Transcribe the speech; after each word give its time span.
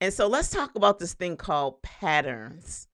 And 0.00 0.12
so 0.12 0.26
let's 0.26 0.50
talk 0.50 0.74
about 0.74 0.98
this 0.98 1.14
thing 1.14 1.36
called 1.36 1.82
patterns. 1.82 2.88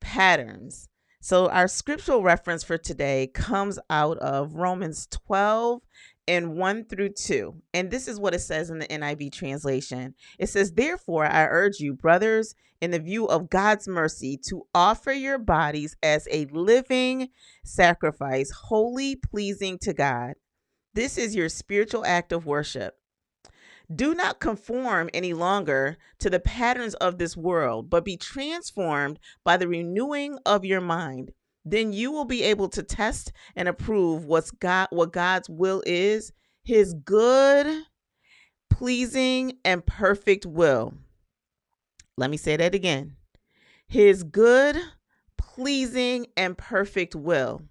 Patterns. 0.00 0.88
So 1.20 1.48
our 1.48 1.68
scriptural 1.68 2.22
reference 2.22 2.62
for 2.62 2.76
today 2.76 3.28
comes 3.28 3.78
out 3.88 4.18
of 4.18 4.56
Romans 4.56 5.06
12 5.10 5.80
and 6.28 6.56
1 6.56 6.84
through 6.84 7.10
2. 7.10 7.54
And 7.72 7.90
this 7.90 8.08
is 8.08 8.20
what 8.20 8.34
it 8.34 8.40
says 8.40 8.68
in 8.68 8.78
the 8.78 8.86
NIV 8.86 9.32
translation. 9.32 10.14
It 10.38 10.48
says, 10.48 10.72
Therefore, 10.72 11.24
I 11.24 11.46
urge 11.46 11.80
you, 11.80 11.94
brothers, 11.94 12.54
in 12.80 12.90
the 12.90 12.98
view 12.98 13.26
of 13.26 13.48
God's 13.48 13.88
mercy, 13.88 14.38
to 14.48 14.66
offer 14.74 15.12
your 15.12 15.38
bodies 15.38 15.96
as 16.02 16.28
a 16.30 16.46
living 16.46 17.30
sacrifice, 17.64 18.50
wholly 18.50 19.16
pleasing 19.16 19.78
to 19.78 19.94
God. 19.94 20.34
This 20.92 21.16
is 21.16 21.34
your 21.34 21.48
spiritual 21.48 22.04
act 22.04 22.32
of 22.32 22.46
worship. 22.46 22.94
Do 23.92 24.14
not 24.14 24.40
conform 24.40 25.10
any 25.12 25.32
longer 25.34 25.98
to 26.20 26.30
the 26.30 26.40
patterns 26.40 26.94
of 26.94 27.18
this 27.18 27.36
world, 27.36 27.90
but 27.90 28.04
be 28.04 28.16
transformed 28.16 29.18
by 29.44 29.56
the 29.56 29.68
renewing 29.68 30.38
of 30.46 30.64
your 30.64 30.80
mind. 30.80 31.32
Then 31.64 31.92
you 31.92 32.10
will 32.10 32.24
be 32.24 32.42
able 32.42 32.68
to 32.70 32.82
test 32.82 33.32
and 33.56 33.68
approve 33.68 34.24
what's 34.24 34.50
God 34.50 34.88
what 34.90 35.12
God's 35.12 35.48
will 35.48 35.82
is, 35.86 36.32
his 36.62 36.94
good, 36.94 37.84
pleasing, 38.70 39.58
and 39.64 39.84
perfect 39.84 40.46
will. 40.46 40.94
Let 42.16 42.30
me 42.30 42.36
say 42.36 42.56
that 42.56 42.74
again. 42.74 43.16
His 43.86 44.24
good, 44.24 44.76
pleasing, 45.36 46.26
and 46.36 46.56
perfect 46.56 47.14
will. 47.14 47.62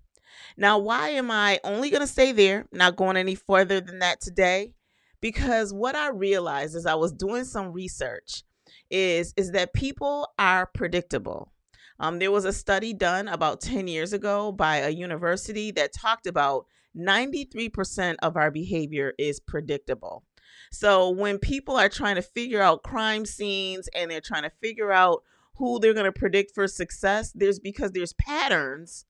Now, 0.57 0.77
why 0.77 1.09
am 1.09 1.31
I 1.31 1.59
only 1.63 1.89
going 1.89 2.01
to 2.01 2.07
stay 2.07 2.31
there, 2.31 2.65
not 2.71 2.95
going 2.95 3.17
any 3.17 3.35
further 3.35 3.81
than 3.81 3.99
that 3.99 4.21
today? 4.21 4.73
Because 5.23 5.73
what 5.73 5.95
I 5.95 6.09
realized 6.09 6.75
as 6.75 6.85
I 6.85 6.95
was 6.95 7.13
doing 7.13 7.45
some 7.45 7.71
research 7.71 8.43
is 8.91 9.33
is 9.37 9.51
that 9.51 9.73
people 9.73 10.27
are 10.37 10.65
predictable. 10.65 11.53
Um, 11.97 12.19
there 12.19 12.29
was 12.29 12.43
a 12.43 12.51
study 12.51 12.93
done 12.93 13.29
about 13.29 13.61
10 13.61 13.87
years 13.87 14.11
ago 14.11 14.51
by 14.51 14.79
a 14.79 14.89
university 14.89 15.71
that 15.71 15.93
talked 15.93 16.27
about 16.27 16.65
93% 16.97 18.17
of 18.21 18.35
our 18.35 18.51
behavior 18.51 19.13
is 19.17 19.39
predictable. 19.39 20.25
So 20.73 21.09
when 21.09 21.37
people 21.37 21.77
are 21.77 21.87
trying 21.87 22.15
to 22.15 22.21
figure 22.21 22.61
out 22.61 22.83
crime 22.83 23.25
scenes 23.25 23.87
and 23.95 24.11
they're 24.11 24.19
trying 24.19 24.43
to 24.43 24.51
figure 24.61 24.91
out 24.91 25.23
who 25.55 25.79
they're 25.79 25.93
going 25.93 26.03
to 26.03 26.11
predict 26.11 26.53
for 26.53 26.67
success, 26.67 27.31
there's 27.33 27.59
because 27.59 27.93
there's 27.93 28.13
patterns 28.13 29.05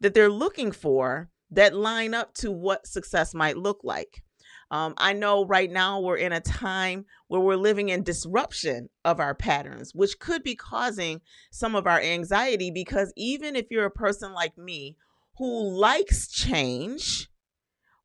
that 0.00 0.12
they're 0.12 0.28
looking 0.28 0.72
for 0.72 1.30
that 1.52 1.72
line 1.72 2.14
up 2.14 2.34
to 2.34 2.50
what 2.50 2.88
success 2.88 3.32
might 3.32 3.56
look 3.56 3.82
like. 3.84 4.24
Um, 4.72 4.94
I 4.96 5.12
know 5.12 5.44
right 5.44 5.70
now 5.70 6.00
we're 6.00 6.16
in 6.16 6.32
a 6.32 6.40
time 6.40 7.04
where 7.28 7.42
we're 7.42 7.56
living 7.56 7.90
in 7.90 8.02
disruption 8.02 8.88
of 9.04 9.20
our 9.20 9.34
patterns, 9.34 9.94
which 9.94 10.18
could 10.18 10.42
be 10.42 10.54
causing 10.54 11.20
some 11.50 11.76
of 11.76 11.86
our 11.86 12.00
anxiety 12.00 12.70
because 12.70 13.12
even 13.14 13.54
if 13.54 13.66
you're 13.70 13.84
a 13.84 13.90
person 13.90 14.32
like 14.32 14.56
me 14.56 14.96
who 15.36 15.78
likes 15.78 16.26
change, 16.26 17.28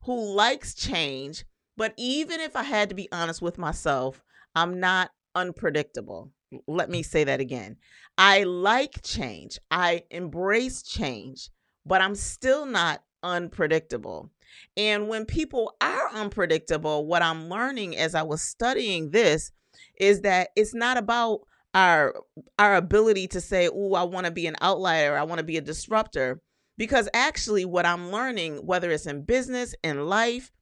who 0.02 0.34
likes 0.34 0.74
change, 0.74 1.46
but 1.78 1.94
even 1.96 2.38
if 2.38 2.54
I 2.54 2.64
had 2.64 2.90
to 2.90 2.94
be 2.94 3.08
honest 3.12 3.40
with 3.40 3.56
myself, 3.56 4.22
I'm 4.54 4.78
not 4.78 5.10
unpredictable. 5.34 6.32
Let 6.66 6.90
me 6.90 7.02
say 7.02 7.24
that 7.24 7.40
again. 7.40 7.76
I 8.18 8.42
like 8.42 9.02
change, 9.02 9.58
I 9.70 10.04
embrace 10.10 10.82
change, 10.82 11.48
but 11.86 12.02
I'm 12.02 12.14
still 12.14 12.66
not 12.66 13.02
unpredictable. 13.22 14.30
And 14.76 15.08
when 15.08 15.24
people 15.24 15.74
are 15.80 16.10
unpredictable, 16.12 17.06
what 17.06 17.22
I'm 17.22 17.48
learning 17.48 17.96
as 17.96 18.14
I 18.14 18.22
was 18.22 18.42
studying 18.42 19.10
this 19.10 19.52
is 19.98 20.22
that 20.22 20.50
it's 20.56 20.74
not 20.74 20.96
about 20.96 21.40
our 21.74 22.14
our 22.58 22.76
ability 22.76 23.28
to 23.28 23.40
say, 23.40 23.68
"Oh, 23.68 23.94
I 23.94 24.02
want 24.04 24.26
to 24.26 24.32
be 24.32 24.46
an 24.46 24.56
outlier, 24.60 25.16
I 25.16 25.22
want 25.24 25.38
to 25.38 25.44
be 25.44 25.56
a 25.56 25.62
disruptor." 25.62 26.40
Because 26.76 27.08
actually 27.12 27.64
what 27.64 27.86
I'm 27.86 28.12
learning, 28.12 28.64
whether 28.64 28.90
it's 28.90 29.06
in 29.06 29.22
business, 29.22 29.74
in 29.82 30.06
life, 30.06 30.52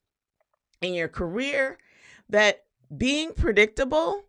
in 0.81 0.95
your 0.95 1.09
career, 1.09 1.79
that 2.31 2.65
being 2.97 3.33
predictable 3.33 4.25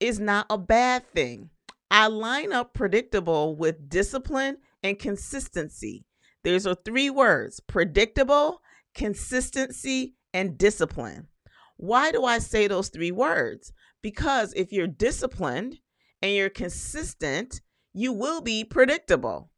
is 0.00 0.18
not 0.18 0.46
a 0.50 0.58
bad 0.58 1.06
thing. 1.12 1.50
I 1.90 2.06
line 2.06 2.52
up 2.52 2.72
predictable 2.72 3.54
with 3.54 3.88
discipline 3.88 4.56
and 4.82 4.98
consistency. 4.98 6.04
There's 6.42 6.66
are 6.66 6.74
three 6.74 7.10
words 7.10 7.60
predictable, 7.60 8.61
consistency, 8.94 10.14
and 10.34 10.56
discipline. 10.56 11.28
Why 11.76 12.12
do 12.12 12.24
I 12.24 12.38
say 12.38 12.66
those 12.66 12.88
three 12.88 13.12
words? 13.12 13.72
Because 14.02 14.52
if 14.54 14.72
you're 14.72 14.86
disciplined 14.86 15.78
and 16.20 16.32
you're 16.32 16.50
consistent, 16.50 17.60
you 17.92 18.12
will 18.12 18.40
be 18.40 18.64
predictable. 18.64 19.50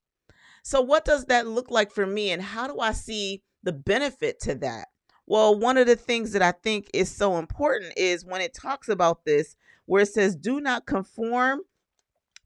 So, 0.62 0.80
what 0.80 1.04
does 1.04 1.26
that 1.26 1.46
look 1.46 1.70
like 1.70 1.92
for 1.92 2.06
me, 2.06 2.30
and 2.30 2.42
how 2.42 2.66
do 2.66 2.80
I 2.80 2.92
see 2.92 3.42
the 3.62 3.72
benefit 3.72 4.40
to 4.40 4.54
that? 4.56 4.88
Well, 5.26 5.58
one 5.58 5.78
of 5.78 5.86
the 5.86 5.96
things 5.96 6.32
that 6.32 6.42
I 6.42 6.52
think 6.52 6.90
is 6.92 7.14
so 7.14 7.36
important 7.36 7.92
is 7.96 8.24
when 8.24 8.40
it 8.40 8.54
talks 8.54 8.88
about 8.88 9.24
this, 9.24 9.56
where 9.86 10.02
it 10.02 10.08
says, 10.08 10.36
Do 10.36 10.60
not 10.60 10.86
conform 10.86 11.60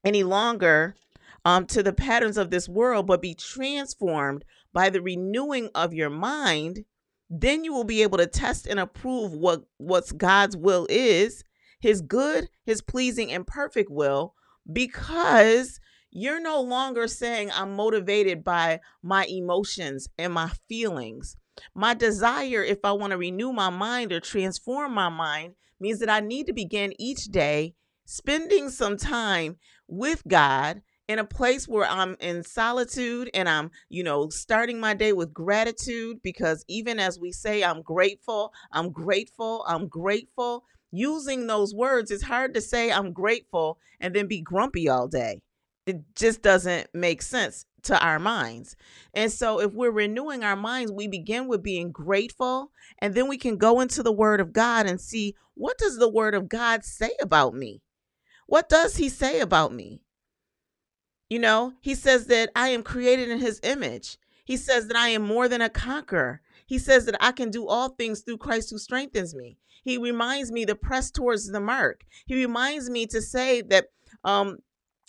any 0.05 0.22
longer 0.22 0.97
um, 1.44 1.66
to 1.66 1.82
the 1.82 1.93
patterns 1.93 2.37
of 2.37 2.50
this 2.50 2.69
world, 2.69 3.06
but 3.06 3.22
be 3.22 3.34
transformed 3.34 4.44
by 4.73 4.91
the 4.91 5.03
renewing 5.03 5.71
of 5.75 5.95
your 5.95 6.11
mind, 6.11 6.84
then 7.31 7.65
you 7.65 7.73
will 7.73 7.84
be 7.84 8.03
able 8.03 8.19
to 8.19 8.27
test 8.27 8.67
and 8.67 8.81
approve 8.81 9.33
what 9.33 9.65
what's 9.77 10.12
God's 10.12 10.56
will 10.56 10.87
is, 10.89 11.45
his 11.81 12.01
good, 12.01 12.49
his 12.65 12.83
pleasing 12.83 13.33
and 13.33 13.47
perfect 13.47 13.91
will 13.91 14.34
because 14.71 15.81
you're 16.11 16.41
no 16.41 16.61
longer 16.61 17.06
saying 17.06 17.51
I'm 17.53 17.75
motivated 17.75 18.43
by 18.43 18.81
my 19.03 19.27
emotions 19.27 20.09
and 20.19 20.33
my 20.33 20.51
feelings. 20.69 21.37
My 21.75 21.95
desire 21.95 22.62
if 22.62 22.79
I 22.85 22.93
want 22.93 23.11
to 23.11 23.19
renew 23.19 23.53
my 23.53 23.71
mind 23.71 24.12
or 24.12 24.21
transform 24.21 24.95
my 24.95 25.09
mind 25.09 25.55
means 25.81 25.99
that 26.00 26.11
I 26.11 26.21
need 26.21 26.47
to 26.47 26.53
begin 26.53 26.93
each 26.99 27.25
day 27.25 27.75
spending 28.05 28.71
some 28.71 28.97
time 28.97 29.56
with 29.87 30.23
God 30.27 30.83
in 31.09 31.19
a 31.19 31.25
place 31.25 31.67
where 31.67 31.87
I'm 31.87 32.17
in 32.21 32.43
solitude 32.43 33.31
and 33.33 33.49
I'm, 33.49 33.71
you 33.89 34.03
know, 34.03 34.29
starting 34.29 34.79
my 34.79 34.95
day 34.95 35.15
with 35.15 35.33
gratitude 35.33 36.21
because 36.23 36.65
even 36.69 37.01
as 37.01 37.19
we 37.19 37.33
say, 37.33 37.65
I'm 37.65 37.81
grateful, 37.83 38.53
I'm 38.73 38.93
grateful, 38.93 39.65
I'm 39.67 39.89
grateful, 39.89 40.65
using 40.91 41.47
those 41.47 41.75
words, 41.75 42.11
it's 42.11 42.23
hard 42.23 42.55
to 42.55 42.61
say 42.61 42.93
I'm 42.93 43.13
grateful 43.13 43.79
and 44.01 44.15
then 44.15 44.27
be 44.27 44.43
grumpy 44.43 44.89
all 44.89 45.09
day. 45.09 45.41
It 45.87 45.97
just 46.15 46.43
doesn't 46.43 46.89
make 46.93 47.23
sense 47.23 47.65
to 47.85 47.99
our 48.05 48.19
minds. 48.19 48.77
And 49.15 49.33
so 49.33 49.61
if 49.61 49.73
we're 49.73 49.91
renewing 49.91 50.45
our 50.45 50.57
minds, 50.57 50.93
we 50.93 51.09
begin 51.09 51.49
with 51.49 51.63
being 51.63 51.91
grateful 51.91 52.71
and 52.99 53.15
then 53.15 53.29
we 53.29 53.39
can 53.39 53.57
go 53.57 53.81
into 53.81 54.03
the 54.03 54.13
word 54.13 54.41
of 54.41 54.53
God 54.53 54.87
and 54.87 55.01
see 55.01 55.35
what 55.55 55.79
does 55.79 55.97
the 55.97 56.09
word 56.09 56.35
of 56.35 56.51
God 56.51 56.85
say 56.85 57.13
about 57.23 57.55
me? 57.55 57.81
What 58.47 58.69
does 58.69 58.97
he 58.97 59.09
say 59.09 59.41
about 59.41 59.73
me? 59.73 60.03
You 61.28 61.39
know, 61.39 61.75
he 61.81 61.94
says 61.94 62.27
that 62.27 62.50
I 62.56 62.69
am 62.69 62.83
created 62.83 63.28
in 63.28 63.39
his 63.39 63.61
image. 63.62 64.16
He 64.44 64.56
says 64.56 64.89
that 64.89 64.97
I 64.97 65.09
am 65.09 65.22
more 65.22 65.47
than 65.47 65.61
a 65.61 65.69
conqueror. 65.69 66.41
He 66.66 66.78
says 66.78 67.05
that 67.06 67.16
I 67.22 67.33
can 67.33 67.50
do 67.50 67.66
all 67.66 67.91
things 67.91 68.21
through 68.21 68.39
Christ 68.39 68.71
who 68.71 68.78
strengthens 68.78 69.34
me. 69.34 69.59
He 69.84 69.99
reminds 69.99 70.50
me 70.50 70.65
to 70.67 70.75
press 70.75 71.11
towards 71.11 71.47
the 71.50 71.61
mark. 71.61 72.05
He 72.27 72.34
reminds 72.34 72.91
me 72.91 73.06
to 73.06 73.21
say 73.21 73.62
that 73.62 73.87
um 74.25 74.59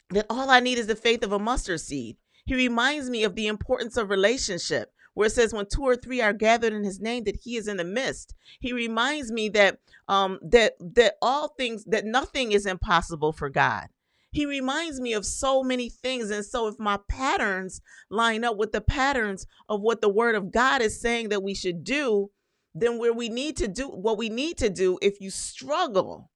that 0.10 0.26
all 0.30 0.50
I 0.50 0.60
need 0.60 0.78
is 0.78 0.88
the 0.88 0.96
faith 0.96 1.24
of 1.24 1.32
a 1.32 1.40
mustard 1.40 1.82
seed. 1.82 2.18
He 2.46 2.56
reminds 2.56 3.10
me 3.10 3.24
of 3.24 3.36
the 3.36 3.48
importance 3.48 3.96
of 3.96 4.10
relationship, 4.10 4.92
where 5.14 5.28
it 5.28 5.32
says 5.32 5.54
when 5.54 5.68
two 5.68 5.84
or 5.84 5.96
three 5.96 6.22
are 6.22 6.34
gathered 6.34 6.74
in 6.74 6.84
his 6.84 7.00
name 7.00 7.26
that 7.26 7.42
he 7.44 7.58
is 7.58 7.68
in 7.68 7.78
the 7.78 7.84
midst. 7.84 8.34
He 8.60 8.74
reminds 8.74 9.32
me 9.32 9.50
that 9.50 9.80
um 10.08 10.40
that 10.42 10.74
that 10.80 11.16
all 11.22 11.50
things 11.50 11.86
that 11.86 12.06
nothing 12.06 12.52
is 12.52 12.66
impossible 12.66 13.34
for 13.34 13.50
God. 13.50 13.88
He 14.32 14.46
reminds 14.46 15.00
me 15.02 15.14
of 15.14 15.26
so 15.26 15.64
many 15.64 15.90
things. 15.90 16.30
And 16.30 16.46
so, 16.46 16.68
if 16.68 16.78
my 16.78 17.00
patterns 17.08 17.82
line 18.10 18.44
up 18.44 18.58
with 18.58 18.72
the 18.72 18.82
patterns 18.82 19.48
of 19.68 19.82
what 19.82 20.02
the 20.02 20.10
word 20.10 20.36
of 20.36 20.52
God 20.52 20.82
is 20.82 21.02
saying 21.02 21.30
that 21.30 21.44
we 21.44 21.56
should 21.56 21.84
do, 21.84 22.30
then 22.76 23.00
where 23.00 23.14
we 23.14 23.30
need 23.30 23.58
to 23.58 23.68
do 23.68 23.88
what 23.88 24.18
we 24.18 24.30
need 24.30 24.58
to 24.58 24.70
do, 24.70 25.00
if 25.02 25.20
you 25.20 25.32
struggle 25.32 26.32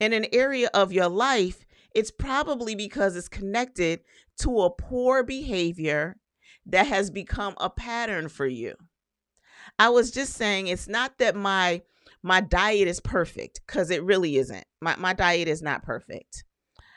in 0.00 0.12
an 0.12 0.26
area 0.32 0.68
of 0.74 0.92
your 0.92 1.08
life, 1.08 1.64
it's 1.94 2.10
probably 2.10 2.74
because 2.74 3.16
it's 3.16 3.28
connected 3.28 4.00
to 4.38 4.60
a 4.60 4.70
poor 4.70 5.22
behavior 5.22 6.16
that 6.66 6.86
has 6.86 7.10
become 7.10 7.54
a 7.58 7.70
pattern 7.70 8.28
for 8.28 8.46
you. 8.46 8.74
I 9.78 9.88
was 9.88 10.10
just 10.10 10.34
saying 10.34 10.66
it's 10.66 10.88
not 10.88 11.18
that 11.18 11.36
my 11.36 11.82
my 12.22 12.40
diet 12.40 12.88
is 12.88 13.00
perfect 13.00 13.60
because 13.66 13.90
it 13.90 14.02
really 14.02 14.36
isn't. 14.36 14.64
My 14.80 14.96
my 14.96 15.12
diet 15.12 15.48
is 15.48 15.62
not 15.62 15.82
perfect. 15.82 16.44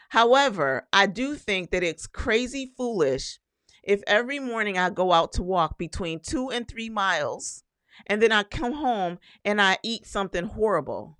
However, 0.09 0.87
I 0.91 1.05
do 1.05 1.35
think 1.35 1.71
that 1.71 1.83
it's 1.83 2.07
crazy 2.07 2.71
foolish 2.77 3.39
if 3.83 4.01
every 4.07 4.39
morning 4.39 4.77
I 4.77 4.89
go 4.89 5.13
out 5.13 5.31
to 5.33 5.43
walk 5.43 5.77
between 5.77 6.19
two 6.19 6.49
and 6.49 6.67
three 6.67 6.89
miles 6.89 7.63
and 8.07 8.21
then 8.21 8.31
I 8.31 8.43
come 8.43 8.73
home 8.73 9.19
and 9.45 9.61
I 9.61 9.77
eat 9.83 10.05
something 10.05 10.45
horrible. 10.45 11.17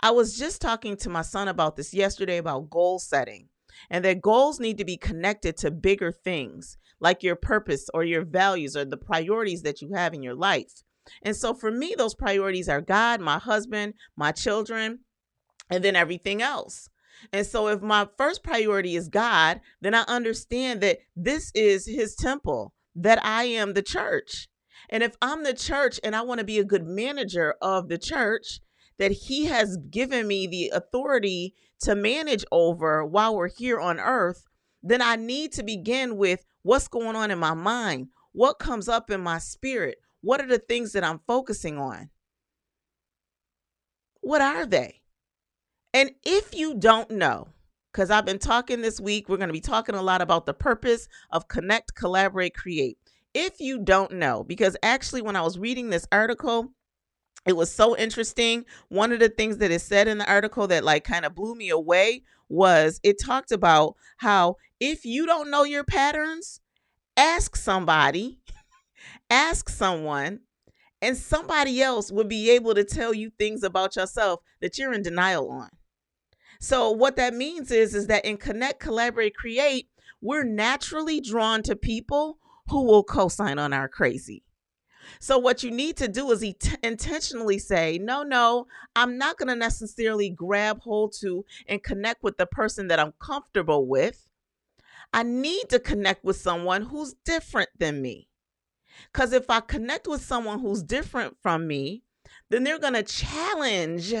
I 0.00 0.10
was 0.10 0.36
just 0.36 0.60
talking 0.60 0.96
to 0.98 1.08
my 1.08 1.22
son 1.22 1.48
about 1.48 1.76
this 1.76 1.94
yesterday 1.94 2.38
about 2.38 2.70
goal 2.70 2.98
setting 2.98 3.48
and 3.90 4.04
that 4.04 4.22
goals 4.22 4.58
need 4.58 4.78
to 4.78 4.84
be 4.84 4.96
connected 4.96 5.56
to 5.58 5.70
bigger 5.70 6.10
things 6.10 6.78
like 6.98 7.22
your 7.22 7.36
purpose 7.36 7.88
or 7.94 8.02
your 8.02 8.24
values 8.24 8.76
or 8.76 8.84
the 8.84 8.96
priorities 8.96 9.62
that 9.62 9.80
you 9.80 9.92
have 9.94 10.14
in 10.14 10.22
your 10.22 10.34
life. 10.34 10.82
And 11.22 11.36
so 11.36 11.54
for 11.54 11.70
me, 11.70 11.94
those 11.96 12.14
priorities 12.14 12.68
are 12.68 12.80
God, 12.80 13.20
my 13.20 13.38
husband, 13.38 13.94
my 14.16 14.32
children, 14.32 15.00
and 15.70 15.84
then 15.84 15.94
everything 15.94 16.42
else. 16.42 16.88
And 17.32 17.46
so 17.46 17.68
if 17.68 17.80
my 17.82 18.08
first 18.16 18.42
priority 18.42 18.96
is 18.96 19.08
God, 19.08 19.60
then 19.80 19.94
I 19.94 20.02
understand 20.02 20.80
that 20.80 20.98
this 21.14 21.50
is 21.54 21.86
his 21.86 22.14
temple, 22.14 22.74
that 22.94 23.24
I 23.24 23.44
am 23.44 23.74
the 23.74 23.82
church. 23.82 24.48
And 24.88 25.02
if 25.02 25.16
I'm 25.20 25.42
the 25.42 25.54
church 25.54 25.98
and 26.04 26.14
I 26.14 26.22
want 26.22 26.38
to 26.38 26.44
be 26.44 26.58
a 26.58 26.64
good 26.64 26.86
manager 26.86 27.54
of 27.60 27.88
the 27.88 27.98
church, 27.98 28.60
that 28.98 29.12
he 29.12 29.46
has 29.46 29.76
given 29.90 30.26
me 30.26 30.46
the 30.46 30.70
authority 30.74 31.54
to 31.80 31.94
manage 31.94 32.44
over 32.50 33.04
while 33.04 33.36
we're 33.36 33.48
here 33.48 33.78
on 33.78 34.00
earth, 34.00 34.44
then 34.82 35.02
I 35.02 35.16
need 35.16 35.52
to 35.52 35.62
begin 35.62 36.16
with 36.16 36.44
what's 36.62 36.88
going 36.88 37.16
on 37.16 37.30
in 37.30 37.38
my 37.38 37.54
mind, 37.54 38.08
what 38.32 38.58
comes 38.58 38.88
up 38.88 39.10
in 39.10 39.20
my 39.20 39.38
spirit, 39.38 39.98
what 40.20 40.40
are 40.40 40.46
the 40.46 40.58
things 40.58 40.92
that 40.92 41.04
I'm 41.04 41.20
focusing 41.26 41.78
on? 41.78 42.10
What 44.20 44.40
are 44.40 44.66
they? 44.66 45.02
And 45.96 46.10
if 46.24 46.54
you 46.54 46.74
don't 46.74 47.10
know, 47.10 47.48
because 47.90 48.10
I've 48.10 48.26
been 48.26 48.38
talking 48.38 48.82
this 48.82 49.00
week, 49.00 49.30
we're 49.30 49.38
going 49.38 49.48
to 49.48 49.54
be 49.54 49.62
talking 49.62 49.94
a 49.94 50.02
lot 50.02 50.20
about 50.20 50.44
the 50.44 50.52
purpose 50.52 51.08
of 51.30 51.48
connect, 51.48 51.94
collaborate, 51.94 52.54
create. 52.54 52.98
If 53.32 53.60
you 53.60 53.82
don't 53.82 54.12
know, 54.12 54.44
because 54.44 54.76
actually, 54.82 55.22
when 55.22 55.36
I 55.36 55.40
was 55.40 55.58
reading 55.58 55.88
this 55.88 56.06
article, 56.12 56.74
it 57.46 57.56
was 57.56 57.72
so 57.72 57.96
interesting. 57.96 58.66
One 58.90 59.10
of 59.10 59.20
the 59.20 59.30
things 59.30 59.56
that 59.56 59.70
is 59.70 59.82
said 59.82 60.06
in 60.06 60.18
the 60.18 60.30
article 60.30 60.66
that 60.66 60.84
like 60.84 61.04
kind 61.04 61.24
of 61.24 61.34
blew 61.34 61.54
me 61.54 61.70
away 61.70 62.24
was 62.50 63.00
it 63.02 63.18
talked 63.18 63.50
about 63.50 63.94
how 64.18 64.56
if 64.78 65.06
you 65.06 65.24
don't 65.24 65.50
know 65.50 65.64
your 65.64 65.84
patterns, 65.84 66.60
ask 67.16 67.56
somebody, 67.56 68.38
ask 69.30 69.70
someone, 69.70 70.40
and 71.00 71.16
somebody 71.16 71.80
else 71.80 72.12
would 72.12 72.28
be 72.28 72.50
able 72.50 72.74
to 72.74 72.84
tell 72.84 73.14
you 73.14 73.30
things 73.38 73.62
about 73.62 73.96
yourself 73.96 74.40
that 74.60 74.76
you're 74.76 74.92
in 74.92 75.00
denial 75.00 75.48
on. 75.48 75.70
So 76.60 76.90
what 76.90 77.16
that 77.16 77.34
means 77.34 77.70
is 77.70 77.94
is 77.94 78.06
that 78.06 78.24
in 78.24 78.36
connect, 78.36 78.80
collaborate, 78.80 79.34
create, 79.34 79.88
we're 80.20 80.44
naturally 80.44 81.20
drawn 81.20 81.62
to 81.64 81.76
people 81.76 82.38
who 82.68 82.82
will 82.82 83.04
co-sign 83.04 83.58
on 83.58 83.72
our 83.72 83.88
crazy. 83.88 84.42
So, 85.20 85.38
what 85.38 85.62
you 85.62 85.70
need 85.70 85.96
to 85.98 86.08
do 86.08 86.30
is 86.32 86.42
et- 86.42 86.78
intentionally 86.82 87.58
say, 87.58 87.98
no, 87.98 88.22
no, 88.22 88.66
I'm 88.94 89.18
not 89.18 89.36
going 89.36 89.48
to 89.48 89.54
necessarily 89.54 90.30
grab 90.30 90.80
hold 90.80 91.14
to 91.20 91.44
and 91.68 91.82
connect 91.82 92.22
with 92.22 92.38
the 92.38 92.46
person 92.46 92.88
that 92.88 92.98
I'm 92.98 93.14
comfortable 93.20 93.86
with. 93.86 94.26
I 95.12 95.22
need 95.22 95.68
to 95.68 95.78
connect 95.78 96.24
with 96.24 96.36
someone 96.36 96.82
who's 96.82 97.14
different 97.24 97.70
than 97.78 98.02
me. 98.02 98.28
Because 99.12 99.32
if 99.32 99.48
I 99.50 99.60
connect 99.60 100.06
with 100.06 100.22
someone 100.22 100.60
who's 100.60 100.82
different 100.82 101.36
from 101.40 101.66
me, 101.66 102.02
then 102.50 102.64
they're 102.64 102.78
going 102.78 102.94
to 102.94 103.02
challenge 103.02 104.14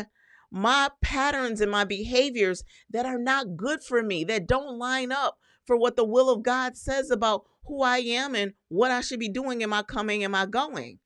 my 0.56 0.88
patterns 1.02 1.60
and 1.60 1.70
my 1.70 1.84
behaviors 1.84 2.64
that 2.88 3.04
are 3.04 3.18
not 3.18 3.58
good 3.58 3.82
for 3.82 4.02
me, 4.02 4.24
that 4.24 4.46
don't 4.46 4.78
line 4.78 5.12
up 5.12 5.36
for 5.66 5.76
what 5.76 5.96
the 5.96 6.04
will 6.04 6.30
of 6.30 6.42
God 6.42 6.78
says 6.78 7.10
about 7.10 7.44
who 7.66 7.82
I 7.82 7.98
am 7.98 8.34
and 8.34 8.54
what 8.68 8.90
I 8.90 9.02
should 9.02 9.20
be 9.20 9.28
doing 9.28 9.62
Am 9.62 9.74
I 9.74 9.82
coming 9.82 10.24
Am 10.24 10.34
I 10.34 10.46
going. 10.46 10.98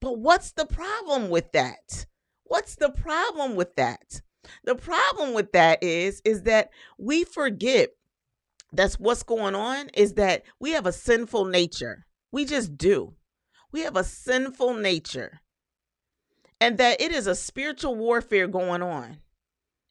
But 0.00 0.18
what's 0.18 0.52
the 0.52 0.64
problem 0.64 1.28
with 1.28 1.52
that? 1.52 2.06
What's 2.44 2.76
the 2.76 2.88
problem 2.88 3.56
with 3.56 3.76
that? 3.76 4.22
The 4.64 4.74
problem 4.74 5.34
with 5.34 5.52
that 5.52 5.82
is 5.82 6.22
is 6.24 6.44
that 6.44 6.70
we 6.96 7.24
forget 7.24 7.90
that's 8.72 8.98
what's 8.98 9.22
going 9.22 9.54
on 9.54 9.90
is 9.90 10.14
that 10.14 10.44
we 10.58 10.70
have 10.70 10.86
a 10.86 10.92
sinful 10.92 11.44
nature. 11.44 12.06
We 12.32 12.46
just 12.46 12.78
do. 12.78 13.16
We 13.70 13.80
have 13.80 13.96
a 13.96 14.04
sinful 14.04 14.74
nature. 14.74 15.40
And 16.60 16.78
that 16.78 17.00
it 17.00 17.12
is 17.12 17.26
a 17.26 17.34
spiritual 17.34 17.94
warfare 17.94 18.48
going 18.48 18.82
on. 18.82 19.18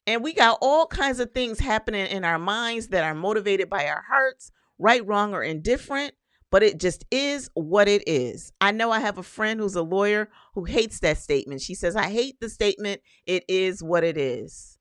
And 0.06 0.22
we 0.22 0.32
got 0.32 0.58
all 0.62 0.86
kinds 0.86 1.20
of 1.20 1.32
things 1.32 1.58
happening 1.58 2.06
in 2.06 2.24
our 2.24 2.38
minds 2.38 2.88
that 2.88 3.04
are 3.04 3.14
motivated 3.14 3.68
by 3.68 3.86
our 3.86 4.04
hearts, 4.08 4.50
right, 4.78 5.06
wrong, 5.06 5.34
or 5.34 5.42
indifferent, 5.42 6.14
but 6.50 6.62
it 6.62 6.78
just 6.78 7.04
is 7.10 7.50
what 7.54 7.88
it 7.88 8.02
is. 8.06 8.52
I 8.60 8.72
know 8.72 8.90
I 8.90 9.00
have 9.00 9.18
a 9.18 9.22
friend 9.22 9.60
who's 9.60 9.74
a 9.74 9.82
lawyer 9.82 10.30
who 10.54 10.64
hates 10.64 11.00
that 11.00 11.18
statement. 11.18 11.60
She 11.60 11.74
says, 11.74 11.94
I 11.94 12.08
hate 12.08 12.40
the 12.40 12.48
statement, 12.48 13.02
it 13.26 13.44
is 13.48 13.82
what 13.82 14.02
it 14.02 14.16
is. 14.16 14.78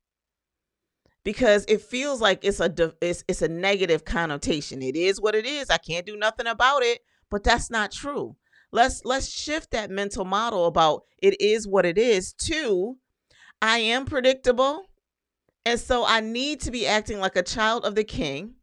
Because 1.24 1.66
it 1.68 1.82
feels 1.82 2.22
like 2.22 2.46
it's 2.46 2.62
a 2.62 2.74
it's, 3.02 3.26
it's 3.28 3.42
a 3.42 3.50
negative 3.50 4.06
connotation. 4.06 4.82
It 4.82 4.96
is 4.96 5.20
what 5.20 5.36
it 5.36 5.46
is. 5.46 5.70
I 5.70 5.78
can't 5.78 6.06
do 6.06 6.16
nothing 6.16 6.48
about 6.48 6.84
it, 6.84 7.00
but 7.30 7.44
that's 7.44 7.70
not 7.70 7.92
true. 7.92 8.38
Let's 8.72 9.06
let's 9.06 9.30
shift 9.30 9.72
that 9.72 9.90
mental 9.90 10.26
model 10.26 10.66
about 10.66 11.04
it 11.20 11.40
is 11.42 11.68
what 11.68 11.86
it 11.86 11.98
is 11.98 12.34
to 12.34 12.98
I 13.62 13.80
am 13.80 14.06
predictable. 14.06 14.86
And 15.66 15.80
so 15.80 16.06
I 16.06 16.22
need 16.22 16.62
to 16.62 16.72
be 16.72 16.88
acting 16.88 17.20
like 17.20 17.36
a 17.36 17.44
child 17.44 17.86
of 17.86 17.96
the 17.96 18.04
king. 18.04 18.56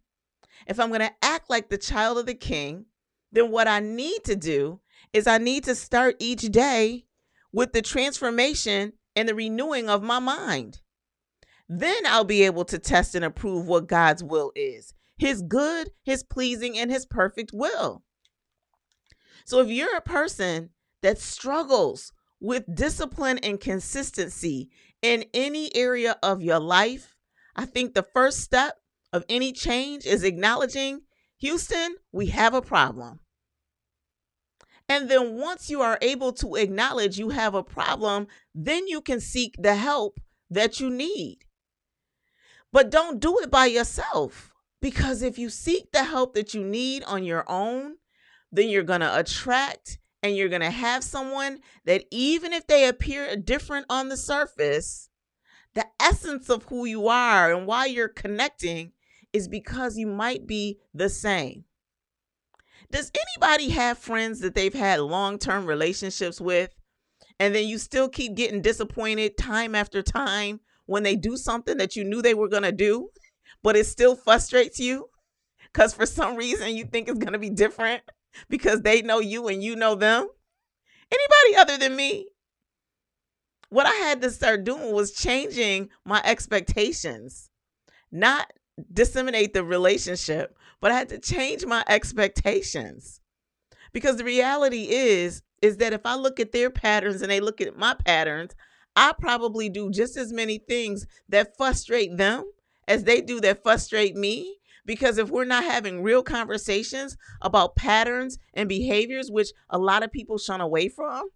If 0.67 0.81
I'm 0.81 0.89
going 0.89 1.01
to 1.01 1.13
act 1.21 1.51
like 1.51 1.69
the 1.69 1.79
child 1.79 2.17
of 2.17 2.27
the 2.27 2.35
king, 2.35 2.87
then 3.33 3.51
what 3.51 3.69
I 3.69 3.81
need 3.81 4.25
to 4.25 4.37
do 4.37 4.81
is 5.13 5.27
I 5.27 5.39
need 5.39 5.65
to 5.65 5.75
start 5.75 6.17
each 6.19 6.43
day 6.43 7.05
with 7.53 7.73
the 7.73 7.83
transformation 7.83 8.93
and 9.17 9.29
the 9.29 9.35
renewing 9.35 9.91
of 9.91 10.03
my 10.03 10.19
mind. 10.19 10.81
Then 11.69 12.07
I'll 12.07 12.25
be 12.25 12.45
able 12.45 12.65
to 12.67 12.79
test 12.79 13.15
and 13.15 13.25
approve 13.25 13.67
what 13.67 13.89
God's 13.89 14.23
will 14.23 14.53
is 14.55 14.95
His 15.19 15.43
good, 15.43 15.91
His 16.05 16.23
pleasing, 16.23 16.79
and 16.79 16.91
His 16.91 17.05
perfect 17.05 17.51
will. 17.53 18.04
So 19.45 19.61
if 19.61 19.69
you're 19.69 19.97
a 19.97 20.01
person 20.01 20.71
that 21.03 21.19
struggles 21.19 22.13
with 22.41 22.75
discipline 22.75 23.39
and 23.39 23.61
consistency 23.61 24.71
in 25.03 25.25
any 25.35 25.75
area 25.77 26.17
of 26.23 26.43
your 26.43 26.59
life, 26.59 27.17
I 27.55 27.67
think 27.67 27.95
the 27.95 28.03
first 28.03 28.41
step 28.41 28.79
of 29.13 29.25
any 29.29 29.53
change 29.53 30.07
is 30.07 30.25
acknowledging 30.25 31.03
Houston, 31.39 31.97
we 32.11 32.27
have 32.27 32.55
a 32.55 32.63
problem. 32.63 33.21
And 34.89 35.11
then 35.11 35.39
once 35.39 35.71
you 35.71 35.81
are 35.83 35.99
able 36.03 36.33
to 36.35 36.57
acknowledge 36.57 37.19
you 37.19 37.31
have 37.31 37.55
a 37.55 37.63
problem, 37.63 38.27
then 38.55 38.87
you 38.87 39.01
can 39.01 39.21
seek 39.21 39.55
the 39.59 39.75
help 39.75 40.21
that 40.51 40.81
you 40.81 40.91
need. 40.91 41.39
But 42.73 42.91
don't 42.91 43.21
do 43.21 43.39
it 43.41 43.51
by 43.51 43.67
yourself 43.67 44.53
because 44.81 45.23
if 45.23 45.39
you 45.39 45.49
seek 45.49 45.93
the 45.93 46.05
help 46.05 46.35
that 46.35 46.55
you 46.55 46.65
need 46.65 47.05
on 47.05 47.25
your 47.25 47.45
own, 47.49 47.97
then 48.55 48.69
you're 48.69 48.85
going 48.85 49.01
to 49.01 49.19
attract 49.19 49.99
and 50.23 50.37
you're 50.37 50.49
going 50.49 50.63
to 50.63 50.71
have 50.71 51.03
someone 51.03 51.59
that 51.85 52.05
even 52.11 52.53
if 52.53 52.67
they 52.67 52.89
appear 52.89 53.37
different 53.37 53.85
on 53.91 54.09
the 54.09 54.17
surface, 54.17 55.11
the 55.75 55.87
essence 56.01 56.49
of 56.49 56.63
who 56.65 56.85
you 56.85 57.09
are 57.09 57.53
and 57.53 57.67
why 57.67 57.87
you're 57.87 58.09
connecting 58.09 58.93
is 59.33 59.49
because 59.49 59.99
you 59.99 60.07
might 60.07 60.47
be 60.47 60.79
the 60.95 61.09
same. 61.09 61.65
Does 62.93 63.11
anybody 63.15 63.71
have 63.71 63.99
friends 63.99 64.39
that 64.41 64.55
they've 64.55 64.73
had 64.73 65.01
long 65.01 65.39
term 65.39 65.67
relationships 65.67 66.41
with, 66.41 66.71
and 67.41 67.53
then 67.53 67.67
you 67.67 67.77
still 67.77 68.09
keep 68.09 68.37
getting 68.37 68.63
disappointed 68.63 69.37
time 69.37 69.75
after 69.75 70.01
time 70.01 70.61
when 70.87 71.03
they 71.03 71.17
do 71.17 71.37
something 71.37 71.77
that 71.79 71.97
you 71.97 72.05
knew 72.05 72.23
they 72.23 72.35
were 72.35 72.49
going 72.49 72.63
to 72.63 72.71
do, 72.71 73.09
but 73.65 73.75
it 73.75 73.87
still 73.87 74.15
frustrates 74.15 74.79
you? 74.79 75.09
Because 75.73 75.93
for 75.93 76.07
some 76.07 76.37
reason 76.37 76.77
you 76.77 76.85
think 76.85 77.09
it's 77.09 77.19
going 77.19 77.33
to 77.33 77.39
be 77.39 77.51
different? 77.51 78.03
because 78.49 78.83
they 78.83 79.03
know 79.03 79.21
you 79.21 79.49
and 79.49 79.63
you 79.63 79.77
know 79.77 79.95
them? 79.95 80.29
Anybody 81.13 81.57
other 81.57 81.79
than 81.79 81.97
me? 81.97 82.29
What 83.69 83.87
I 83.87 83.95
had 83.95 84.23
to 84.23 84.31
start 84.31 84.65
doing 84.65 84.93
was 84.93 85.13
changing 85.13 85.89
my 86.05 86.23
expectations, 86.25 87.51
not 88.13 88.53
disseminate 88.93 89.53
the 89.53 89.65
relationship, 89.65 90.57
but 90.81 90.93
I 90.93 90.95
had 90.95 91.09
to 91.11 91.19
change 91.19 91.67
my 91.67 91.83
expectations. 91.89 93.21
Because 93.93 94.17
the 94.17 94.25
reality 94.25 94.89
is 94.91 95.43
is 95.63 95.79
that 95.79 95.93
if 95.95 96.05
I 96.05 96.15
look 96.15 96.39
at 96.39 96.53
their 96.53 96.69
patterns 96.69 97.23
and 97.23 97.31
they 97.31 97.41
look 97.41 97.61
at 97.61 97.77
my 97.77 97.95
patterns, 98.05 98.55
I 98.97 99.13
probably 99.19 99.69
do 99.69 99.91
just 99.91 100.17
as 100.17 100.33
many 100.33 100.59
things 100.59 101.07
that 101.29 101.57
frustrate 101.57 102.17
them 102.17 102.45
as 102.87 103.05
they 103.05 103.21
do 103.21 103.41
that 103.41 103.63
frustrate 103.63 104.15
me 104.15 104.59
because 104.85 105.19
if 105.19 105.31
we're 105.31 105.45
not 105.45 105.65
having 105.65 106.03
real 106.03 106.23
conversations 106.23 107.17
about 107.41 107.77
patterns 107.77 108.39
and 108.53 108.69
behaviors, 108.69 109.31
which 109.31 109.49
a 109.71 109.79
lot 109.79 110.03
of 110.03 110.13
people 110.13 110.39
shun 110.39 110.61
away 110.61 110.89
from, 110.89 111.29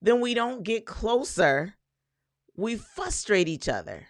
then 0.00 0.20
we 0.20 0.34
don't 0.34 0.62
get 0.62 0.86
closer. 0.86 1.74
We 2.56 2.76
frustrate 2.76 3.48
each 3.48 3.68
other. 3.68 4.06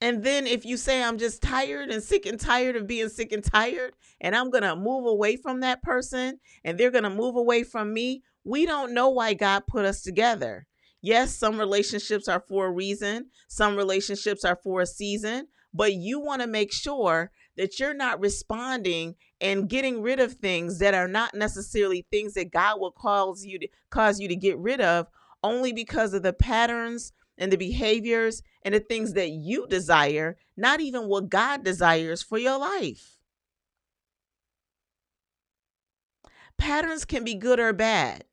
And 0.00 0.22
then 0.22 0.46
if 0.46 0.64
you 0.64 0.76
say, 0.76 1.02
I'm 1.02 1.18
just 1.18 1.42
tired 1.42 1.90
and 1.90 2.02
sick 2.02 2.24
and 2.24 2.38
tired 2.38 2.76
of 2.76 2.86
being 2.86 3.08
sick 3.08 3.32
and 3.32 3.42
tired, 3.42 3.94
and 4.20 4.34
I'm 4.34 4.50
going 4.50 4.62
to 4.62 4.76
move 4.76 5.06
away 5.06 5.36
from 5.36 5.60
that 5.60 5.82
person 5.82 6.38
and 6.64 6.78
they're 6.78 6.92
going 6.92 7.04
to 7.04 7.10
move 7.10 7.34
away 7.34 7.64
from 7.64 7.92
me, 7.92 8.22
we 8.44 8.64
don't 8.64 8.94
know 8.94 9.08
why 9.08 9.34
God 9.34 9.66
put 9.66 9.84
us 9.84 10.02
together. 10.02 10.66
Yes, 11.00 11.34
some 11.34 11.58
relationships 11.58 12.28
are 12.28 12.40
for 12.40 12.66
a 12.66 12.72
reason, 12.72 13.30
some 13.48 13.76
relationships 13.76 14.44
are 14.44 14.56
for 14.56 14.82
a 14.82 14.86
season, 14.86 15.46
but 15.72 15.94
you 15.94 16.20
want 16.20 16.42
to 16.42 16.48
make 16.48 16.72
sure 16.72 17.30
that 17.56 17.78
you're 17.78 17.94
not 17.94 18.20
responding 18.20 19.14
and 19.40 19.68
getting 19.68 20.00
rid 20.00 20.20
of 20.20 20.34
things 20.34 20.78
that 20.78 20.94
are 20.94 21.08
not 21.08 21.34
necessarily 21.34 22.06
things 22.10 22.34
that 22.34 22.50
God 22.50 22.80
will 22.80 22.92
cause 22.92 23.44
you 23.44 23.58
to 23.58 23.68
cause 23.90 24.20
you 24.20 24.28
to 24.28 24.36
get 24.36 24.58
rid 24.58 24.80
of 24.80 25.06
only 25.42 25.72
because 25.72 26.14
of 26.14 26.22
the 26.22 26.32
patterns 26.32 27.12
and 27.36 27.52
the 27.52 27.56
behaviors 27.56 28.42
and 28.62 28.74
the 28.74 28.80
things 28.80 29.12
that 29.12 29.30
you 29.30 29.66
desire, 29.68 30.36
not 30.56 30.80
even 30.80 31.08
what 31.08 31.28
God 31.28 31.64
desires 31.64 32.22
for 32.22 32.38
your 32.38 32.58
life. 32.58 33.18
Patterns 36.58 37.04
can 37.04 37.22
be 37.22 37.36
good 37.36 37.60
or 37.60 37.72
bad. 37.72 38.24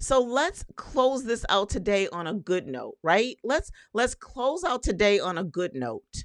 So 0.00 0.20
let's 0.20 0.64
close 0.76 1.24
this 1.24 1.44
out 1.48 1.68
today 1.68 2.08
on 2.08 2.26
a 2.26 2.34
good 2.34 2.66
note, 2.66 2.96
right? 3.02 3.36
Let's 3.44 3.70
let's 3.92 4.14
close 4.14 4.64
out 4.64 4.82
today 4.82 5.18
on 5.18 5.38
a 5.38 5.44
good 5.44 5.74
note. 5.74 6.24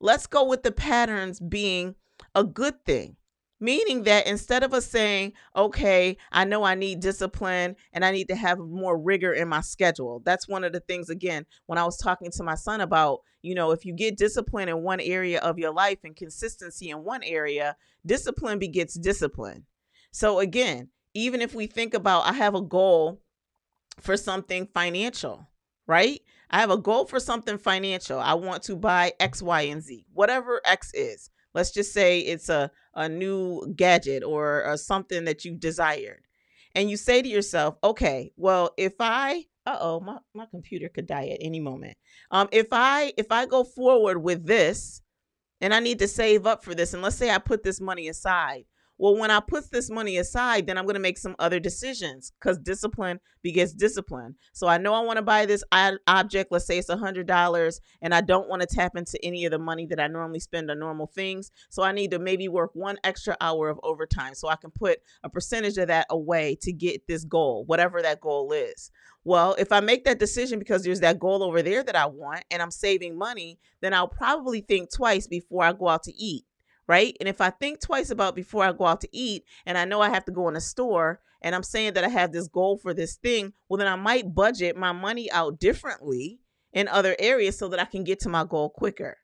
Let's 0.00 0.26
go 0.26 0.44
with 0.44 0.62
the 0.62 0.72
patterns 0.72 1.40
being 1.40 1.94
a 2.34 2.44
good 2.44 2.84
thing. 2.84 3.16
Meaning 3.60 4.02
that 4.02 4.26
instead 4.26 4.62
of 4.62 4.74
us 4.74 4.84
saying, 4.84 5.32
okay, 5.56 6.18
I 6.32 6.44
know 6.44 6.64
I 6.64 6.74
need 6.74 7.00
discipline 7.00 7.76
and 7.92 8.04
I 8.04 8.10
need 8.10 8.28
to 8.28 8.36
have 8.36 8.58
more 8.58 8.98
rigor 8.98 9.32
in 9.32 9.48
my 9.48 9.62
schedule. 9.62 10.20
That's 10.24 10.48
one 10.48 10.64
of 10.64 10.72
the 10.72 10.80
things, 10.80 11.08
again, 11.08 11.46
when 11.66 11.78
I 11.78 11.84
was 11.84 11.96
talking 11.96 12.30
to 12.32 12.42
my 12.42 12.56
son 12.56 12.80
about, 12.82 13.20
you 13.42 13.54
know, 13.54 13.70
if 13.70 13.86
you 13.86 13.94
get 13.94 14.18
discipline 14.18 14.68
in 14.68 14.82
one 14.82 15.00
area 15.00 15.40
of 15.40 15.58
your 15.58 15.72
life 15.72 15.98
and 16.04 16.16
consistency 16.16 16.90
in 16.90 17.04
one 17.04 17.22
area, 17.22 17.76
discipline 18.04 18.58
begets 18.58 18.98
discipline. 18.98 19.64
So, 20.10 20.40
again, 20.40 20.88
even 21.14 21.40
if 21.40 21.54
we 21.54 21.66
think 21.66 21.94
about, 21.94 22.26
I 22.26 22.32
have 22.32 22.54
a 22.54 22.60
goal 22.60 23.22
for 24.00 24.16
something 24.16 24.68
financial, 24.74 25.48
right? 25.86 26.20
I 26.50 26.60
have 26.60 26.70
a 26.70 26.78
goal 26.78 27.06
for 27.06 27.20
something 27.20 27.58
financial. 27.58 28.18
I 28.18 28.34
want 28.34 28.62
to 28.64 28.76
buy 28.76 29.12
X, 29.20 29.42
Y, 29.42 29.62
and 29.62 29.82
Z, 29.82 30.06
whatever 30.12 30.60
X 30.64 30.92
is. 30.94 31.30
Let's 31.52 31.70
just 31.70 31.92
say 31.92 32.20
it's 32.20 32.48
a, 32.48 32.70
a 32.94 33.08
new 33.08 33.72
gadget 33.74 34.24
or, 34.24 34.64
or 34.64 34.76
something 34.76 35.24
that 35.24 35.44
you 35.44 35.54
desired. 35.54 36.22
And 36.74 36.90
you 36.90 36.96
say 36.96 37.22
to 37.22 37.28
yourself, 37.28 37.76
okay, 37.84 38.32
well, 38.36 38.74
if 38.76 38.94
I 38.98 39.46
uh-oh, 39.66 40.00
my, 40.00 40.18
my 40.34 40.46
computer 40.46 40.88
could 40.88 41.06
die 41.06 41.28
at 41.28 41.38
any 41.40 41.60
moment. 41.60 41.96
Um, 42.30 42.48
if 42.52 42.68
I 42.72 43.12
if 43.16 43.30
I 43.30 43.46
go 43.46 43.64
forward 43.64 44.22
with 44.22 44.46
this 44.46 45.00
and 45.60 45.72
I 45.72 45.80
need 45.80 45.98
to 46.00 46.08
save 46.08 46.46
up 46.46 46.62
for 46.64 46.74
this, 46.74 46.92
and 46.92 47.02
let's 47.02 47.16
say 47.16 47.30
I 47.30 47.38
put 47.38 47.62
this 47.62 47.80
money 47.80 48.08
aside, 48.08 48.64
well, 48.96 49.16
when 49.16 49.30
I 49.30 49.40
put 49.40 49.72
this 49.72 49.90
money 49.90 50.18
aside, 50.18 50.66
then 50.66 50.78
I'm 50.78 50.84
going 50.84 50.94
to 50.94 51.00
make 51.00 51.18
some 51.18 51.34
other 51.40 51.58
decisions 51.58 52.32
because 52.38 52.58
discipline 52.58 53.18
begets 53.42 53.72
discipline. 53.72 54.36
So 54.52 54.68
I 54.68 54.78
know 54.78 54.94
I 54.94 55.00
want 55.00 55.16
to 55.16 55.22
buy 55.22 55.46
this 55.46 55.64
object. 56.06 56.52
Let's 56.52 56.66
say 56.66 56.78
it's 56.78 56.88
a 56.88 56.96
hundred 56.96 57.26
dollars, 57.26 57.80
and 58.02 58.14
I 58.14 58.20
don't 58.20 58.48
want 58.48 58.62
to 58.62 58.68
tap 58.68 58.96
into 58.96 59.18
any 59.24 59.44
of 59.46 59.50
the 59.50 59.58
money 59.58 59.86
that 59.86 59.98
I 59.98 60.06
normally 60.06 60.38
spend 60.40 60.70
on 60.70 60.78
normal 60.78 61.08
things. 61.08 61.50
So 61.70 61.82
I 61.82 61.90
need 61.90 62.12
to 62.12 62.20
maybe 62.20 62.46
work 62.46 62.70
one 62.74 62.98
extra 63.02 63.36
hour 63.40 63.68
of 63.68 63.80
overtime 63.82 64.34
so 64.34 64.48
I 64.48 64.56
can 64.56 64.70
put 64.70 65.00
a 65.24 65.28
percentage 65.28 65.76
of 65.76 65.88
that 65.88 66.06
away 66.08 66.56
to 66.62 66.72
get 66.72 67.06
this 67.08 67.24
goal, 67.24 67.64
whatever 67.66 68.00
that 68.00 68.20
goal 68.20 68.52
is. 68.52 68.92
Well, 69.24 69.56
if 69.58 69.72
I 69.72 69.80
make 69.80 70.04
that 70.04 70.18
decision 70.18 70.58
because 70.58 70.84
there's 70.84 71.00
that 71.00 71.18
goal 71.18 71.42
over 71.42 71.62
there 71.62 71.82
that 71.82 71.96
I 71.96 72.06
want 72.06 72.44
and 72.50 72.62
I'm 72.62 72.70
saving 72.70 73.18
money, 73.18 73.58
then 73.80 73.92
I'll 73.94 74.06
probably 74.06 74.60
think 74.60 74.92
twice 74.94 75.26
before 75.26 75.64
I 75.64 75.72
go 75.72 75.88
out 75.88 76.02
to 76.04 76.14
eat 76.14 76.44
right? 76.86 77.16
And 77.20 77.28
if 77.28 77.40
I 77.40 77.50
think 77.50 77.80
twice 77.80 78.10
about 78.10 78.34
before 78.34 78.64
I 78.64 78.72
go 78.72 78.86
out 78.86 79.00
to 79.02 79.08
eat 79.12 79.44
and 79.66 79.78
I 79.78 79.84
know 79.84 80.00
I 80.00 80.10
have 80.10 80.24
to 80.26 80.32
go 80.32 80.48
in 80.48 80.56
a 80.56 80.60
store 80.60 81.20
and 81.42 81.54
I'm 81.54 81.62
saying 81.62 81.94
that 81.94 82.04
I 82.04 82.08
have 82.08 82.32
this 82.32 82.48
goal 82.48 82.78
for 82.78 82.94
this 82.94 83.16
thing, 83.16 83.52
well, 83.68 83.78
then 83.78 83.86
I 83.86 83.96
might 83.96 84.34
budget 84.34 84.76
my 84.76 84.92
money 84.92 85.30
out 85.30 85.58
differently 85.58 86.40
in 86.72 86.88
other 86.88 87.16
areas 87.18 87.58
so 87.58 87.68
that 87.68 87.80
I 87.80 87.84
can 87.84 88.04
get 88.04 88.20
to 88.20 88.28
my 88.28 88.44
goal 88.44 88.70
quicker. 88.70 89.18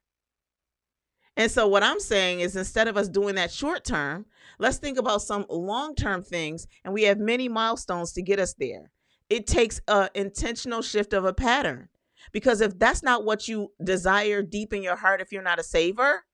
And 1.36 1.50
so, 1.50 1.66
what 1.68 1.82
I'm 1.82 2.00
saying 2.00 2.40
is 2.40 2.56
instead 2.56 2.88
of 2.88 2.96
us 2.96 3.08
doing 3.08 3.36
that 3.36 3.52
short 3.52 3.84
term, 3.84 4.26
let's 4.58 4.78
think 4.78 4.98
about 4.98 5.22
some 5.22 5.46
long 5.48 5.94
term 5.94 6.22
things, 6.22 6.66
and 6.84 6.92
we 6.92 7.04
have 7.04 7.18
many 7.18 7.48
milestones 7.48 8.12
to 8.12 8.22
get 8.22 8.38
us 8.38 8.54
there. 8.54 8.90
It 9.30 9.46
takes 9.46 9.80
an 9.88 10.08
intentional 10.14 10.82
shift 10.82 11.12
of 11.12 11.24
a 11.24 11.32
pattern. 11.32 11.88
Because 12.32 12.60
if 12.60 12.78
that's 12.78 13.02
not 13.02 13.24
what 13.24 13.48
you 13.48 13.72
desire 13.82 14.42
deep 14.42 14.72
in 14.72 14.82
your 14.82 14.96
heart, 14.96 15.20
if 15.20 15.32
you're 15.32 15.42
not 15.42 15.58
a 15.58 15.62
saver, 15.62 16.24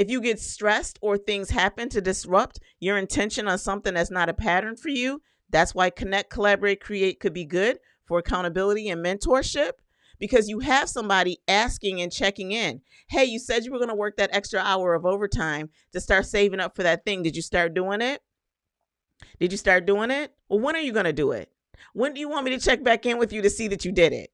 if 0.00 0.10
you 0.10 0.22
get 0.22 0.40
stressed 0.40 0.98
or 1.02 1.18
things 1.18 1.50
happen 1.50 1.90
to 1.90 2.00
disrupt 2.00 2.58
your 2.78 2.96
intention 2.96 3.46
on 3.46 3.58
something 3.58 3.92
that's 3.92 4.10
not 4.10 4.30
a 4.30 4.32
pattern 4.32 4.74
for 4.74 4.88
you, 4.88 5.20
that's 5.50 5.74
why 5.74 5.90
connect, 5.90 6.30
collaborate, 6.30 6.80
create 6.80 7.20
could 7.20 7.34
be 7.34 7.44
good 7.44 7.78
for 8.06 8.18
accountability 8.18 8.88
and 8.88 9.04
mentorship 9.04 9.72
because 10.18 10.48
you 10.48 10.60
have 10.60 10.88
somebody 10.88 11.42
asking 11.46 12.00
and 12.00 12.10
checking 12.10 12.52
in. 12.52 12.80
Hey, 13.10 13.26
you 13.26 13.38
said 13.38 13.66
you 13.66 13.72
were 13.72 13.78
going 13.78 13.90
to 13.90 13.94
work 13.94 14.16
that 14.16 14.30
extra 14.32 14.60
hour 14.60 14.94
of 14.94 15.04
overtime 15.04 15.68
to 15.92 16.00
start 16.00 16.24
saving 16.24 16.60
up 16.60 16.74
for 16.74 16.82
that 16.82 17.04
thing. 17.04 17.22
Did 17.22 17.36
you 17.36 17.42
start 17.42 17.74
doing 17.74 18.00
it? 18.00 18.22
Did 19.38 19.52
you 19.52 19.58
start 19.58 19.84
doing 19.84 20.10
it? 20.10 20.32
Well, 20.48 20.60
when 20.60 20.76
are 20.76 20.80
you 20.80 20.94
going 20.94 21.04
to 21.04 21.12
do 21.12 21.32
it? 21.32 21.52
When 21.92 22.14
do 22.14 22.20
you 22.20 22.30
want 22.30 22.46
me 22.46 22.52
to 22.52 22.58
check 22.58 22.82
back 22.82 23.04
in 23.04 23.18
with 23.18 23.34
you 23.34 23.42
to 23.42 23.50
see 23.50 23.68
that 23.68 23.84
you 23.84 23.92
did 23.92 24.14
it? 24.14 24.30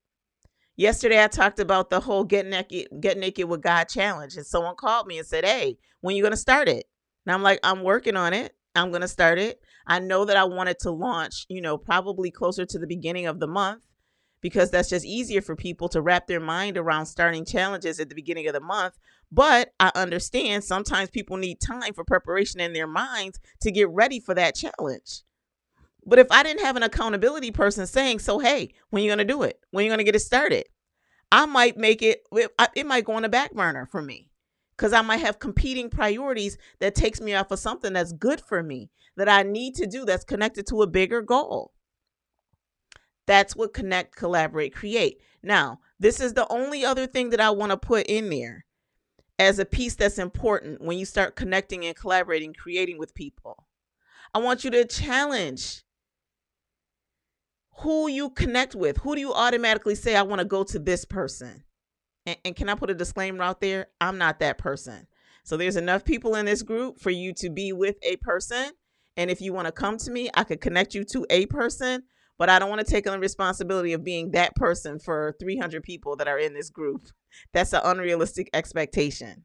Yesterday, 0.76 1.22
I 1.24 1.28
talked 1.28 1.58
about 1.58 1.88
the 1.88 2.00
whole 2.00 2.24
get 2.24 2.46
naked, 2.46 2.88
get 3.00 3.16
naked 3.16 3.48
with 3.48 3.62
God 3.62 3.84
challenge, 3.88 4.36
and 4.36 4.46
someone 4.46 4.76
called 4.76 5.06
me 5.06 5.18
and 5.18 5.26
said, 5.26 5.44
"Hey, 5.44 5.78
when 6.02 6.16
you 6.16 6.22
gonna 6.22 6.36
start 6.36 6.68
it?" 6.68 6.86
And 7.24 7.32
I'm 7.32 7.42
like, 7.42 7.60
"I'm 7.62 7.82
working 7.82 8.16
on 8.16 8.34
it. 8.34 8.54
I'm 8.74 8.92
gonna 8.92 9.08
start 9.08 9.38
it. 9.38 9.62
I 9.86 10.00
know 10.00 10.26
that 10.26 10.36
I 10.36 10.44
wanted 10.44 10.78
to 10.80 10.90
launch, 10.90 11.46
you 11.48 11.62
know, 11.62 11.78
probably 11.78 12.30
closer 12.30 12.66
to 12.66 12.78
the 12.78 12.86
beginning 12.86 13.26
of 13.26 13.40
the 13.40 13.46
month." 13.46 13.84
Because 14.42 14.70
that's 14.70 14.90
just 14.90 15.06
easier 15.06 15.40
for 15.40 15.56
people 15.56 15.88
to 15.88 16.02
wrap 16.02 16.26
their 16.26 16.40
mind 16.40 16.76
around 16.76 17.06
starting 17.06 17.46
challenges 17.46 17.98
at 17.98 18.10
the 18.10 18.14
beginning 18.14 18.46
of 18.46 18.52
the 18.52 18.60
month. 18.60 18.98
But 19.32 19.72
I 19.80 19.90
understand 19.94 20.62
sometimes 20.62 21.08
people 21.08 21.38
need 21.38 21.58
time 21.58 21.94
for 21.94 22.04
preparation 22.04 22.60
in 22.60 22.74
their 22.74 22.86
minds 22.86 23.40
to 23.62 23.72
get 23.72 23.88
ready 23.88 24.20
for 24.20 24.34
that 24.34 24.54
challenge. 24.54 25.22
But 26.06 26.20
if 26.20 26.28
I 26.30 26.44
didn't 26.44 26.64
have 26.64 26.76
an 26.76 26.84
accountability 26.84 27.50
person 27.50 27.86
saying, 27.86 28.20
so 28.20 28.38
hey, 28.38 28.72
when 28.90 29.02
you 29.02 29.10
gonna 29.10 29.24
do 29.24 29.42
it? 29.42 29.60
When 29.72 29.84
you 29.84 29.90
gonna 29.90 30.04
get 30.04 30.16
it 30.16 30.20
started? 30.20 30.64
I 31.32 31.46
might 31.46 31.76
make 31.76 32.00
it. 32.02 32.22
It 32.32 32.86
might 32.86 33.04
go 33.04 33.14
on 33.14 33.22
the 33.22 33.28
back 33.28 33.52
burner 33.52 33.86
for 33.86 34.00
me 34.00 34.30
because 34.76 34.92
I 34.92 35.02
might 35.02 35.18
have 35.18 35.40
competing 35.40 35.90
priorities 35.90 36.56
that 36.78 36.94
takes 36.94 37.20
me 37.20 37.34
off 37.34 37.50
of 37.50 37.58
something 37.58 37.92
that's 37.92 38.12
good 38.12 38.40
for 38.40 38.62
me 38.62 38.90
that 39.16 39.28
I 39.28 39.42
need 39.42 39.74
to 39.76 39.86
do 39.86 40.04
that's 40.04 40.24
connected 40.24 40.66
to 40.68 40.82
a 40.82 40.86
bigger 40.86 41.22
goal. 41.22 41.72
That's 43.26 43.56
what 43.56 43.74
connect, 43.74 44.14
collaborate, 44.14 44.74
create. 44.74 45.20
Now, 45.42 45.80
this 45.98 46.20
is 46.20 46.34
the 46.34 46.46
only 46.48 46.84
other 46.84 47.08
thing 47.08 47.30
that 47.30 47.40
I 47.40 47.50
want 47.50 47.72
to 47.72 47.76
put 47.76 48.06
in 48.06 48.30
there 48.30 48.64
as 49.38 49.58
a 49.58 49.64
piece 49.64 49.96
that's 49.96 50.18
important 50.18 50.80
when 50.80 50.98
you 50.98 51.04
start 51.04 51.34
connecting 51.34 51.84
and 51.84 51.96
collaborating, 51.96 52.54
creating 52.54 52.98
with 52.98 53.14
people. 53.14 53.66
I 54.32 54.38
want 54.38 54.62
you 54.62 54.70
to 54.70 54.84
challenge 54.84 55.82
who 57.86 58.08
you 58.08 58.30
connect 58.30 58.74
with. 58.74 58.96
Who 58.96 59.14
do 59.14 59.20
you 59.20 59.32
automatically 59.32 59.94
say, 59.94 60.16
I 60.16 60.22
want 60.22 60.40
to 60.40 60.44
go 60.44 60.64
to 60.64 60.78
this 60.80 61.04
person? 61.04 61.62
And, 62.26 62.36
and, 62.44 62.56
can 62.56 62.68
I 62.68 62.74
put 62.74 62.90
a 62.90 62.94
disclaimer 62.94 63.44
out 63.44 63.60
there? 63.60 63.86
I'm 64.00 64.18
not 64.18 64.40
that 64.40 64.58
person. 64.58 65.06
So 65.44 65.56
there's 65.56 65.76
enough 65.76 66.04
people 66.04 66.34
in 66.34 66.46
this 66.46 66.62
group 66.62 66.98
for 66.98 67.10
you 67.10 67.32
to 67.34 67.48
be 67.48 67.72
with 67.72 67.94
a 68.02 68.16
person. 68.16 68.72
And 69.16 69.30
if 69.30 69.40
you 69.40 69.52
want 69.52 69.66
to 69.66 69.72
come 69.72 69.98
to 69.98 70.10
me, 70.10 70.28
I 70.34 70.42
could 70.42 70.60
connect 70.60 70.96
you 70.96 71.04
to 71.04 71.26
a 71.30 71.46
person, 71.46 72.02
but 72.38 72.48
I 72.48 72.58
don't 72.58 72.70
want 72.70 72.84
to 72.84 72.92
take 72.92 73.06
on 73.06 73.12
the 73.12 73.20
responsibility 73.20 73.92
of 73.92 74.02
being 74.02 74.32
that 74.32 74.56
person 74.56 74.98
for 74.98 75.36
300 75.38 75.84
people 75.84 76.16
that 76.16 76.26
are 76.26 76.40
in 76.40 76.54
this 76.54 76.70
group. 76.70 77.06
That's 77.52 77.72
an 77.72 77.82
unrealistic 77.84 78.50
expectation. 78.52 79.44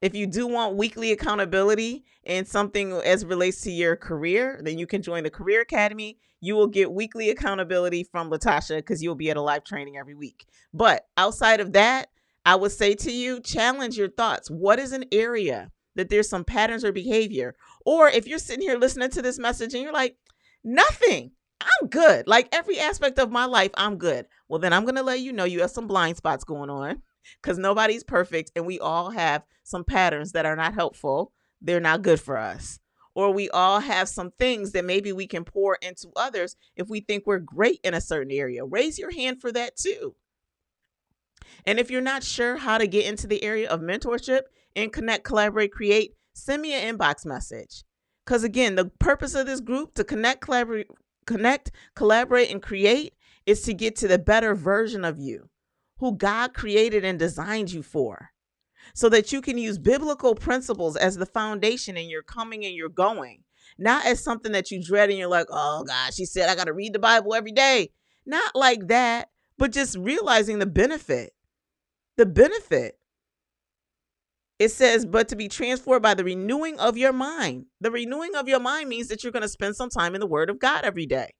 If 0.00 0.14
you 0.14 0.26
do 0.26 0.46
want 0.46 0.76
weekly 0.76 1.10
accountability 1.10 2.04
and 2.24 2.46
something 2.46 2.92
as 2.92 3.24
relates 3.24 3.62
to 3.62 3.70
your 3.70 3.96
career, 3.96 4.60
then 4.62 4.78
you 4.78 4.86
can 4.86 5.02
join 5.02 5.24
the 5.24 5.30
Career 5.30 5.60
Academy. 5.60 6.18
You 6.40 6.54
will 6.54 6.68
get 6.68 6.92
weekly 6.92 7.30
accountability 7.30 8.04
from 8.04 8.30
Latasha 8.30 8.76
because 8.76 9.02
you'll 9.02 9.16
be 9.16 9.30
at 9.30 9.36
a 9.36 9.42
live 9.42 9.64
training 9.64 9.96
every 9.96 10.14
week. 10.14 10.46
But 10.72 11.06
outside 11.16 11.58
of 11.58 11.72
that, 11.72 12.10
I 12.46 12.54
would 12.54 12.70
say 12.70 12.94
to 12.94 13.10
you, 13.10 13.40
challenge 13.40 13.98
your 13.98 14.08
thoughts. 14.08 14.48
What 14.48 14.78
is 14.78 14.92
an 14.92 15.04
area 15.10 15.72
that 15.96 16.10
there's 16.10 16.28
some 16.28 16.44
patterns 16.44 16.84
or 16.84 16.92
behavior? 16.92 17.56
Or 17.84 18.08
if 18.08 18.28
you're 18.28 18.38
sitting 18.38 18.62
here 18.62 18.78
listening 18.78 19.10
to 19.10 19.22
this 19.22 19.38
message 19.38 19.74
and 19.74 19.82
you're 19.82 19.92
like, 19.92 20.16
nothing, 20.62 21.32
I'm 21.60 21.88
good. 21.88 22.28
Like 22.28 22.48
every 22.52 22.78
aspect 22.78 23.18
of 23.18 23.32
my 23.32 23.46
life, 23.46 23.72
I'm 23.74 23.98
good. 23.98 24.26
Well, 24.48 24.60
then 24.60 24.72
I'm 24.72 24.84
going 24.84 24.94
to 24.94 25.02
let 25.02 25.20
you 25.20 25.32
know 25.32 25.44
you 25.44 25.60
have 25.62 25.72
some 25.72 25.88
blind 25.88 26.16
spots 26.16 26.44
going 26.44 26.70
on 26.70 27.02
because 27.40 27.58
nobody's 27.58 28.04
perfect 28.04 28.52
and 28.56 28.66
we 28.66 28.78
all 28.78 29.10
have 29.10 29.44
some 29.62 29.84
patterns 29.84 30.32
that 30.32 30.46
are 30.46 30.56
not 30.56 30.74
helpful. 30.74 31.32
They're 31.60 31.80
not 31.80 32.02
good 32.02 32.20
for 32.20 32.36
us. 32.36 32.80
Or 33.14 33.32
we 33.32 33.50
all 33.50 33.80
have 33.80 34.08
some 34.08 34.30
things 34.38 34.72
that 34.72 34.84
maybe 34.84 35.12
we 35.12 35.26
can 35.26 35.44
pour 35.44 35.76
into 35.82 36.08
others 36.14 36.56
if 36.76 36.88
we 36.88 37.00
think 37.00 37.26
we're 37.26 37.38
great 37.38 37.80
in 37.82 37.94
a 37.94 38.00
certain 38.00 38.30
area. 38.30 38.64
Raise 38.64 38.98
your 38.98 39.12
hand 39.12 39.40
for 39.40 39.50
that 39.52 39.76
too. 39.76 40.14
And 41.66 41.78
if 41.78 41.90
you're 41.90 42.00
not 42.00 42.22
sure 42.22 42.56
how 42.56 42.78
to 42.78 42.86
get 42.86 43.06
into 43.06 43.26
the 43.26 43.42
area 43.42 43.68
of 43.68 43.80
mentorship 43.80 44.42
and 44.76 44.92
connect, 44.92 45.24
collaborate, 45.24 45.72
create, 45.72 46.14
send 46.34 46.62
me 46.62 46.74
an 46.74 46.96
inbox 46.96 47.26
message. 47.26 47.82
Because 48.24 48.44
again, 48.44 48.74
the 48.74 48.86
purpose 49.00 49.34
of 49.34 49.46
this 49.46 49.60
group 49.60 49.94
to 49.94 50.04
connect, 50.04 50.42
collaborate, 50.42 50.88
connect, 51.26 51.72
collaborate, 51.94 52.50
and 52.50 52.62
create 52.62 53.14
is 53.46 53.62
to 53.62 53.74
get 53.74 53.96
to 53.96 54.08
the 54.08 54.18
better 54.18 54.54
version 54.54 55.04
of 55.04 55.18
you, 55.18 55.48
who 55.98 56.16
God 56.16 56.54
created 56.54 57.04
and 57.04 57.18
designed 57.18 57.72
you 57.72 57.82
for, 57.82 58.30
so 58.94 59.08
that 59.08 59.32
you 59.32 59.40
can 59.40 59.58
use 59.58 59.78
biblical 59.78 60.34
principles 60.34 60.96
as 60.96 61.16
the 61.16 61.26
foundation 61.26 61.96
in 61.96 62.08
your 62.08 62.22
coming 62.22 62.64
and 62.64 62.74
your 62.74 62.88
going, 62.88 63.44
not 63.78 64.06
as 64.06 64.22
something 64.22 64.52
that 64.52 64.70
you 64.70 64.82
dread 64.82 65.10
and 65.10 65.18
you're 65.18 65.28
like, 65.28 65.48
oh 65.50 65.84
God, 65.84 66.14
she 66.14 66.24
said 66.24 66.48
I 66.48 66.54
got 66.54 66.64
to 66.64 66.72
read 66.72 66.92
the 66.92 66.98
Bible 66.98 67.34
every 67.34 67.52
day. 67.52 67.90
Not 68.26 68.54
like 68.54 68.88
that, 68.88 69.30
but 69.56 69.72
just 69.72 69.96
realizing 69.96 70.58
the 70.58 70.66
benefit. 70.66 71.32
The 72.16 72.26
benefit. 72.26 72.98
It 74.58 74.70
says, 74.70 75.06
but 75.06 75.28
to 75.28 75.36
be 75.36 75.48
transformed 75.48 76.02
by 76.02 76.14
the 76.14 76.24
renewing 76.24 76.80
of 76.80 76.98
your 76.98 77.12
mind. 77.12 77.66
The 77.80 77.92
renewing 77.92 78.34
of 78.34 78.48
your 78.48 78.58
mind 78.58 78.88
means 78.88 79.06
that 79.08 79.22
you're 79.22 79.32
going 79.32 79.42
to 79.42 79.48
spend 79.48 79.76
some 79.76 79.88
time 79.88 80.14
in 80.14 80.20
the 80.20 80.26
Word 80.26 80.50
of 80.50 80.58
God 80.58 80.84
every 80.84 81.06
day. 81.06 81.34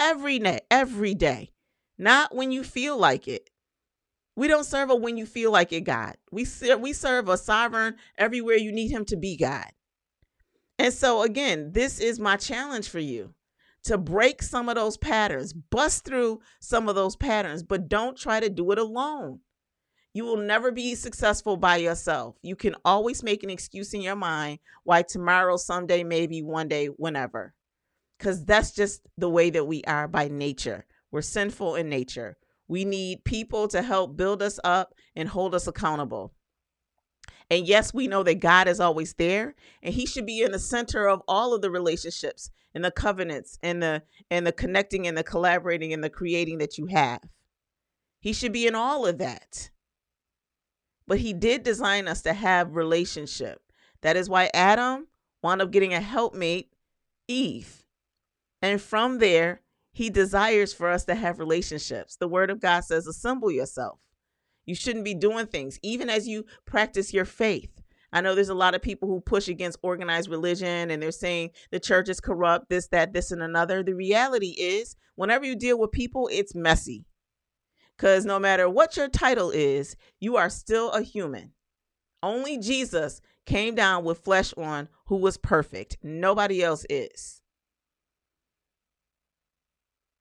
Every 0.00 0.38
day, 0.38 0.60
every 0.70 1.14
day. 1.14 1.52
Not 1.98 2.34
when 2.34 2.52
you 2.52 2.64
feel 2.64 2.96
like 2.96 3.28
it. 3.28 3.50
We 4.36 4.48
don't 4.48 4.64
serve 4.64 4.90
a 4.90 4.96
when 4.96 5.16
you 5.16 5.26
feel 5.26 5.52
like 5.52 5.72
it 5.72 5.82
God. 5.82 6.16
We 6.32 6.44
serve, 6.44 6.80
we 6.80 6.92
serve 6.92 7.28
a 7.28 7.36
sovereign 7.36 7.96
everywhere 8.18 8.56
you 8.56 8.72
need 8.72 8.90
him 8.90 9.04
to 9.06 9.16
be 9.16 9.36
God. 9.36 9.70
And 10.78 10.92
so 10.92 11.22
again, 11.22 11.70
this 11.72 12.00
is 12.00 12.18
my 12.18 12.36
challenge 12.36 12.88
for 12.88 12.98
you 12.98 13.34
to 13.84 13.98
break 13.98 14.42
some 14.42 14.68
of 14.68 14.74
those 14.74 14.96
patterns, 14.96 15.52
bust 15.52 16.04
through 16.04 16.40
some 16.60 16.88
of 16.88 16.94
those 16.94 17.16
patterns, 17.16 17.62
but 17.62 17.88
don't 17.88 18.16
try 18.16 18.40
to 18.40 18.48
do 18.48 18.70
it 18.72 18.78
alone. 18.78 19.40
You 20.14 20.24
will 20.24 20.36
never 20.36 20.70
be 20.70 20.94
successful 20.94 21.56
by 21.56 21.76
yourself. 21.76 22.36
You 22.42 22.56
can 22.56 22.76
always 22.84 23.22
make 23.22 23.42
an 23.42 23.50
excuse 23.50 23.92
in 23.94 24.00
your 24.00 24.16
mind 24.16 24.60
why 24.84 25.02
tomorrow, 25.02 25.56
someday, 25.56 26.04
maybe 26.04 26.40
one 26.42 26.68
day, 26.68 26.86
whenever. 26.86 27.52
Because 28.18 28.44
that's 28.44 28.72
just 28.72 29.02
the 29.18 29.28
way 29.28 29.50
that 29.50 29.66
we 29.66 29.82
are 29.84 30.06
by 30.08 30.28
nature. 30.28 30.86
We're 31.10 31.22
sinful 31.22 31.74
in 31.74 31.88
nature. 31.88 32.36
We 32.68 32.84
need 32.84 33.24
people 33.24 33.68
to 33.68 33.82
help 33.82 34.16
build 34.16 34.42
us 34.42 34.58
up 34.64 34.94
and 35.14 35.28
hold 35.28 35.54
us 35.54 35.66
accountable. 35.66 36.32
And 37.50 37.66
yes, 37.66 37.92
we 37.92 38.08
know 38.08 38.22
that 38.22 38.40
God 38.40 38.68
is 38.68 38.80
always 38.80 39.14
there 39.14 39.54
and 39.82 39.94
he 39.94 40.06
should 40.06 40.26
be 40.26 40.40
in 40.40 40.52
the 40.52 40.58
center 40.58 41.06
of 41.08 41.22
all 41.28 41.52
of 41.52 41.60
the 41.60 41.70
relationships 41.70 42.50
and 42.74 42.84
the 42.84 42.90
covenants 42.90 43.58
and 43.62 43.82
the 43.82 44.02
and 44.30 44.46
the 44.46 44.52
connecting 44.52 45.06
and 45.06 45.16
the 45.16 45.22
collaborating 45.22 45.92
and 45.92 46.02
the 46.02 46.10
creating 46.10 46.58
that 46.58 46.78
you 46.78 46.86
have. 46.86 47.20
He 48.20 48.32
should 48.32 48.52
be 48.52 48.66
in 48.66 48.74
all 48.74 49.06
of 49.06 49.18
that. 49.18 49.70
But 51.06 51.18
he 51.18 51.34
did 51.34 51.62
design 51.62 52.08
us 52.08 52.22
to 52.22 52.32
have 52.32 52.74
relationship. 52.74 53.60
That 54.00 54.16
is 54.16 54.28
why 54.28 54.50
Adam 54.54 55.08
wound 55.42 55.60
up 55.60 55.70
getting 55.70 55.92
a 55.92 56.00
helpmate, 56.00 56.72
Eve. 57.28 57.84
And 58.62 58.80
from 58.80 59.18
there, 59.18 59.60
he 59.94 60.10
desires 60.10 60.74
for 60.74 60.90
us 60.90 61.04
to 61.04 61.14
have 61.14 61.38
relationships. 61.38 62.16
The 62.16 62.28
word 62.28 62.50
of 62.50 62.60
God 62.60 62.80
says, 62.80 63.06
assemble 63.06 63.50
yourself. 63.50 64.00
You 64.66 64.74
shouldn't 64.74 65.04
be 65.04 65.14
doing 65.14 65.46
things, 65.46 65.78
even 65.82 66.10
as 66.10 66.26
you 66.26 66.44
practice 66.66 67.14
your 67.14 67.24
faith. 67.24 67.70
I 68.12 68.20
know 68.20 68.34
there's 68.34 68.48
a 68.48 68.54
lot 68.54 68.74
of 68.74 68.82
people 68.82 69.08
who 69.08 69.20
push 69.20 69.48
against 69.48 69.78
organized 69.82 70.28
religion 70.28 70.90
and 70.90 71.00
they're 71.00 71.12
saying 71.12 71.50
the 71.70 71.80
church 71.80 72.08
is 72.08 72.20
corrupt, 72.20 72.68
this, 72.68 72.88
that, 72.88 73.12
this, 73.12 73.30
and 73.30 73.42
another. 73.42 73.82
The 73.82 73.94
reality 73.94 74.54
is, 74.58 74.96
whenever 75.14 75.44
you 75.44 75.56
deal 75.56 75.78
with 75.78 75.92
people, 75.92 76.28
it's 76.32 76.54
messy. 76.54 77.06
Because 77.96 78.24
no 78.24 78.40
matter 78.40 78.68
what 78.68 78.96
your 78.96 79.08
title 79.08 79.50
is, 79.50 79.96
you 80.18 80.36
are 80.36 80.50
still 80.50 80.90
a 80.90 81.02
human. 81.02 81.52
Only 82.20 82.58
Jesus 82.58 83.20
came 83.46 83.76
down 83.76 84.02
with 84.02 84.24
flesh 84.24 84.52
on 84.56 84.88
who 85.06 85.16
was 85.16 85.36
perfect. 85.36 85.98
Nobody 86.02 86.64
else 86.64 86.84
is. 86.90 87.42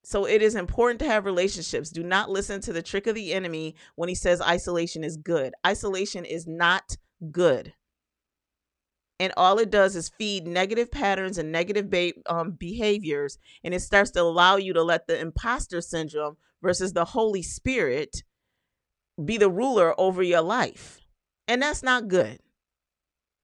So 0.04 0.26
it 0.26 0.42
is 0.42 0.56
important 0.56 1.00
to 1.00 1.08
have 1.08 1.26
relationships. 1.26 1.90
Do 1.90 2.04
not 2.04 2.30
listen 2.30 2.60
to 2.62 2.74
the 2.74 2.82
trick 2.82 3.08
of 3.08 3.16
the 3.16 3.34
enemy 3.34 3.76
when 3.96 4.10
he 4.10 4.16
says 4.16 4.42
isolation 4.42 5.04
is 5.04 5.18
good. 5.18 5.54
Isolation 5.66 6.26
is 6.26 6.46
not 6.46 6.98
good. 7.32 7.74
And 9.20 9.32
all 9.38 9.60
it 9.60 9.70
does 9.70 9.96
is 9.96 10.12
feed 10.18 10.46
negative 10.46 10.92
patterns 10.92 11.38
and 11.38 11.52
negative 11.52 11.90
ba- 11.90 12.14
um, 12.26 12.52
behaviors. 12.52 13.38
And 13.64 13.74
it 13.74 13.80
starts 13.80 14.12
to 14.12 14.22
allow 14.22 14.58
you 14.58 14.74
to 14.74 14.84
let 14.84 15.08
the 15.08 15.18
imposter 15.18 15.80
syndrome 15.80 16.36
versus 16.62 16.92
the 16.92 17.06
Holy 17.06 17.42
Spirit 17.42 18.24
be 19.24 19.38
the 19.38 19.50
ruler 19.50 19.98
over 19.98 20.22
your 20.22 20.42
life. 20.42 21.00
And 21.48 21.62
that's 21.62 21.84
not 21.84 22.10
good. 22.10 22.40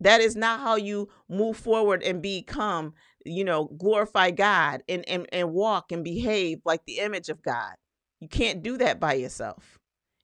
That 0.01 0.21
is 0.21 0.36
not 0.36 0.62
how 0.62 0.75
you 0.75 1.10
move 1.29 1.57
forward 1.57 2.03
and 2.03 2.21
become, 2.21 2.93
you 3.25 3.43
know, 3.43 3.65
glorify 3.65 4.32
God 4.32 4.84
and, 4.88 5.08
and, 5.08 5.27
and 5.32 5.53
walk 5.53 5.91
and 5.91 6.03
behave 6.03 6.60
like 6.65 6.86
the 6.86 6.99
image 6.99 7.29
of 7.29 7.41
God. 7.41 7.73
You 8.19 8.27
can't 8.27 8.63
do 8.63 8.77
that 8.77 8.99
by 8.99 9.13
yourself. 9.13 9.79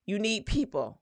You 0.05 0.19
need 0.19 0.45
people. 0.45 0.99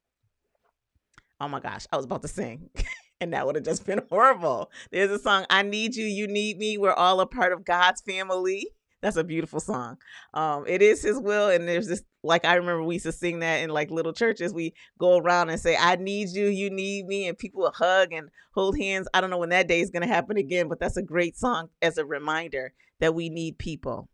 Oh 1.40 1.48
my 1.48 1.60
gosh, 1.60 1.86
I 1.92 1.98
was 1.98 2.06
about 2.06 2.22
to 2.22 2.28
sing. 2.28 2.70
and 3.22 3.34
that 3.34 3.46
would 3.46 3.56
have 3.56 3.66
just 3.66 3.86
been 3.86 4.02
horrible. 4.10 4.72
There's 4.92 5.12
a 5.12 5.20
song, 5.20 5.46
I 5.50 5.64
Need 5.64 5.96
You, 5.96 6.06
You 6.06 6.28
Need 6.28 6.58
Me. 6.58 6.78
We're 6.78 6.94
all 6.94 7.20
a 7.20 7.26
part 7.26 7.52
of 7.52 7.66
God's 7.66 8.02
family. 8.02 8.68
That's 9.04 9.18
a 9.18 9.24
beautiful 9.24 9.60
song. 9.60 9.98
Um, 10.34 10.64
it 10.66 10.82
is 10.82 11.04
his 11.04 11.20
will, 11.20 11.50
and 11.50 11.68
there's 11.68 11.88
this 11.88 12.04
like 12.24 12.46
I 12.46 12.56
remember 12.56 12.84
we 12.84 12.96
used 12.96 13.06
to 13.06 13.12
sing 13.12 13.40
that 13.40 13.58
in 13.58 13.70
like 13.70 13.92
little 13.92 14.14
churches. 14.14 14.54
We 14.54 14.74
go 14.98 15.18
around 15.18 15.50
and 15.50 15.60
say, 15.60 15.76
"I 15.76 15.98
need 15.98 16.30
you, 16.30 16.46
you 16.48 16.70
need 16.70 17.06
me," 17.06 17.28
and 17.28 17.38
people 17.38 17.70
hug 17.76 18.14
and 18.14 18.30
hold 18.54 18.78
hands. 18.80 19.10
I 19.14 19.20
don't 19.20 19.30
know 19.30 19.40
when 19.40 19.50
that 19.50 19.68
day 19.68 19.82
is 19.82 19.90
going 19.90 20.04
to 20.04 20.08
happen 20.08 20.38
again, 20.38 20.70
but 20.70 20.80
that's 20.80 20.96
a 20.96 21.04
great 21.04 21.38
song 21.38 21.68
as 21.82 21.98
a 21.98 22.06
reminder 22.06 22.74
that 23.02 23.14
we 23.14 23.28
need 23.28 23.58
people. 23.58 24.08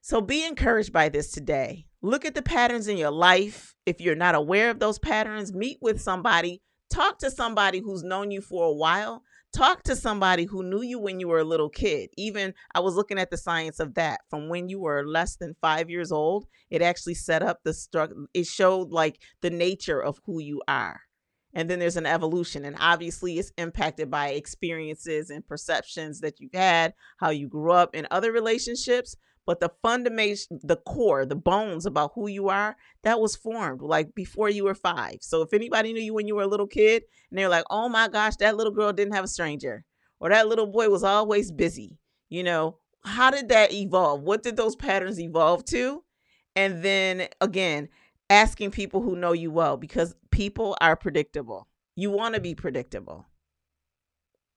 So 0.00 0.22
be 0.22 0.46
encouraged 0.46 0.94
by 0.94 1.10
this 1.10 1.30
today. 1.30 1.84
Look 2.00 2.24
at 2.24 2.34
the 2.34 2.40
patterns 2.40 2.88
in 2.88 2.96
your 2.96 3.10
life. 3.10 3.74
If 3.84 4.00
you're 4.00 4.14
not 4.14 4.34
aware 4.34 4.70
of 4.70 4.78
those 4.78 4.98
patterns, 4.98 5.52
meet 5.52 5.76
with 5.82 6.00
somebody, 6.00 6.62
talk 6.88 7.18
to 7.18 7.30
somebody 7.30 7.80
who's 7.80 8.02
known 8.02 8.30
you 8.30 8.40
for 8.40 8.64
a 8.64 8.72
while 8.72 9.24
talk 9.52 9.82
to 9.84 9.96
somebody 9.96 10.44
who 10.44 10.62
knew 10.62 10.82
you 10.82 10.98
when 10.98 11.20
you 11.20 11.28
were 11.28 11.40
a 11.40 11.44
little 11.44 11.68
kid. 11.68 12.10
Even 12.16 12.54
I 12.74 12.80
was 12.80 12.94
looking 12.94 13.18
at 13.18 13.30
the 13.30 13.36
science 13.36 13.80
of 13.80 13.94
that 13.94 14.20
from 14.28 14.48
when 14.48 14.68
you 14.68 14.80
were 14.80 15.06
less 15.06 15.36
than 15.36 15.56
five 15.60 15.90
years 15.90 16.12
old. 16.12 16.46
It 16.70 16.82
actually 16.82 17.14
set 17.14 17.42
up 17.42 17.60
the 17.64 17.74
struggle. 17.74 18.26
It 18.34 18.46
showed 18.46 18.90
like 18.90 19.20
the 19.40 19.50
nature 19.50 20.02
of 20.02 20.20
who 20.24 20.40
you 20.40 20.62
are. 20.68 21.00
And 21.52 21.68
then 21.68 21.80
there's 21.80 21.96
an 21.96 22.06
evolution, 22.06 22.64
and 22.64 22.76
obviously 22.78 23.36
it's 23.36 23.50
impacted 23.58 24.08
by 24.08 24.28
experiences 24.28 25.30
and 25.30 25.44
perceptions 25.44 26.20
that 26.20 26.38
you've 26.38 26.54
had, 26.54 26.94
how 27.18 27.30
you 27.30 27.48
grew 27.48 27.72
up 27.72 27.92
in 27.92 28.06
other 28.12 28.30
relationships, 28.30 29.16
but 29.50 29.58
the 29.58 29.72
fundamental 29.82 30.60
the 30.62 30.76
core 30.76 31.26
the 31.26 31.34
bones 31.34 31.84
about 31.84 32.12
who 32.14 32.28
you 32.28 32.48
are 32.48 32.76
that 33.02 33.18
was 33.18 33.34
formed 33.34 33.82
like 33.82 34.14
before 34.14 34.48
you 34.48 34.62
were 34.62 34.76
five. 34.76 35.16
So 35.22 35.42
if 35.42 35.52
anybody 35.52 35.92
knew 35.92 36.00
you 36.00 36.14
when 36.14 36.28
you 36.28 36.36
were 36.36 36.44
a 36.44 36.46
little 36.46 36.68
kid 36.68 37.02
and 37.28 37.36
they're 37.36 37.48
like 37.48 37.64
oh 37.68 37.88
my 37.88 38.06
gosh 38.06 38.36
that 38.36 38.56
little 38.56 38.72
girl 38.72 38.92
didn't 38.92 39.14
have 39.14 39.24
a 39.24 39.26
stranger 39.26 39.84
or 40.20 40.28
that 40.28 40.46
little 40.46 40.68
boy 40.68 40.88
was 40.88 41.02
always 41.02 41.50
busy 41.50 41.98
you 42.28 42.44
know? 42.44 42.76
How 43.02 43.32
did 43.32 43.48
that 43.48 43.72
evolve? 43.72 44.22
What 44.22 44.44
did 44.44 44.56
those 44.56 44.76
patterns 44.76 45.18
evolve 45.18 45.64
to? 45.64 46.04
And 46.54 46.84
then 46.84 47.26
again 47.40 47.88
asking 48.28 48.70
people 48.70 49.02
who 49.02 49.16
know 49.16 49.32
you 49.32 49.50
well 49.50 49.76
because 49.76 50.14
people 50.30 50.76
are 50.80 50.94
predictable. 50.94 51.66
You 51.96 52.12
want 52.12 52.36
to 52.36 52.40
be 52.40 52.54
predictable. 52.54 53.26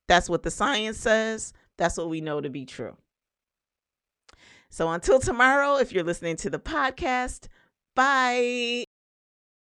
That's 0.08 0.30
what 0.30 0.44
the 0.44 0.52
science 0.52 1.00
says. 1.00 1.52
That's 1.80 1.98
what 1.98 2.12
we 2.12 2.22
know 2.22 2.42
to 2.42 2.52
be 2.52 2.68
true 2.68 2.96
so 4.74 4.90
until 4.90 5.20
tomorrow, 5.20 5.76
if 5.76 5.92
you're 5.92 6.04
listening 6.04 6.36
to 6.38 6.50
the 6.50 6.58
podcast, 6.58 7.48
bye. 7.94 8.86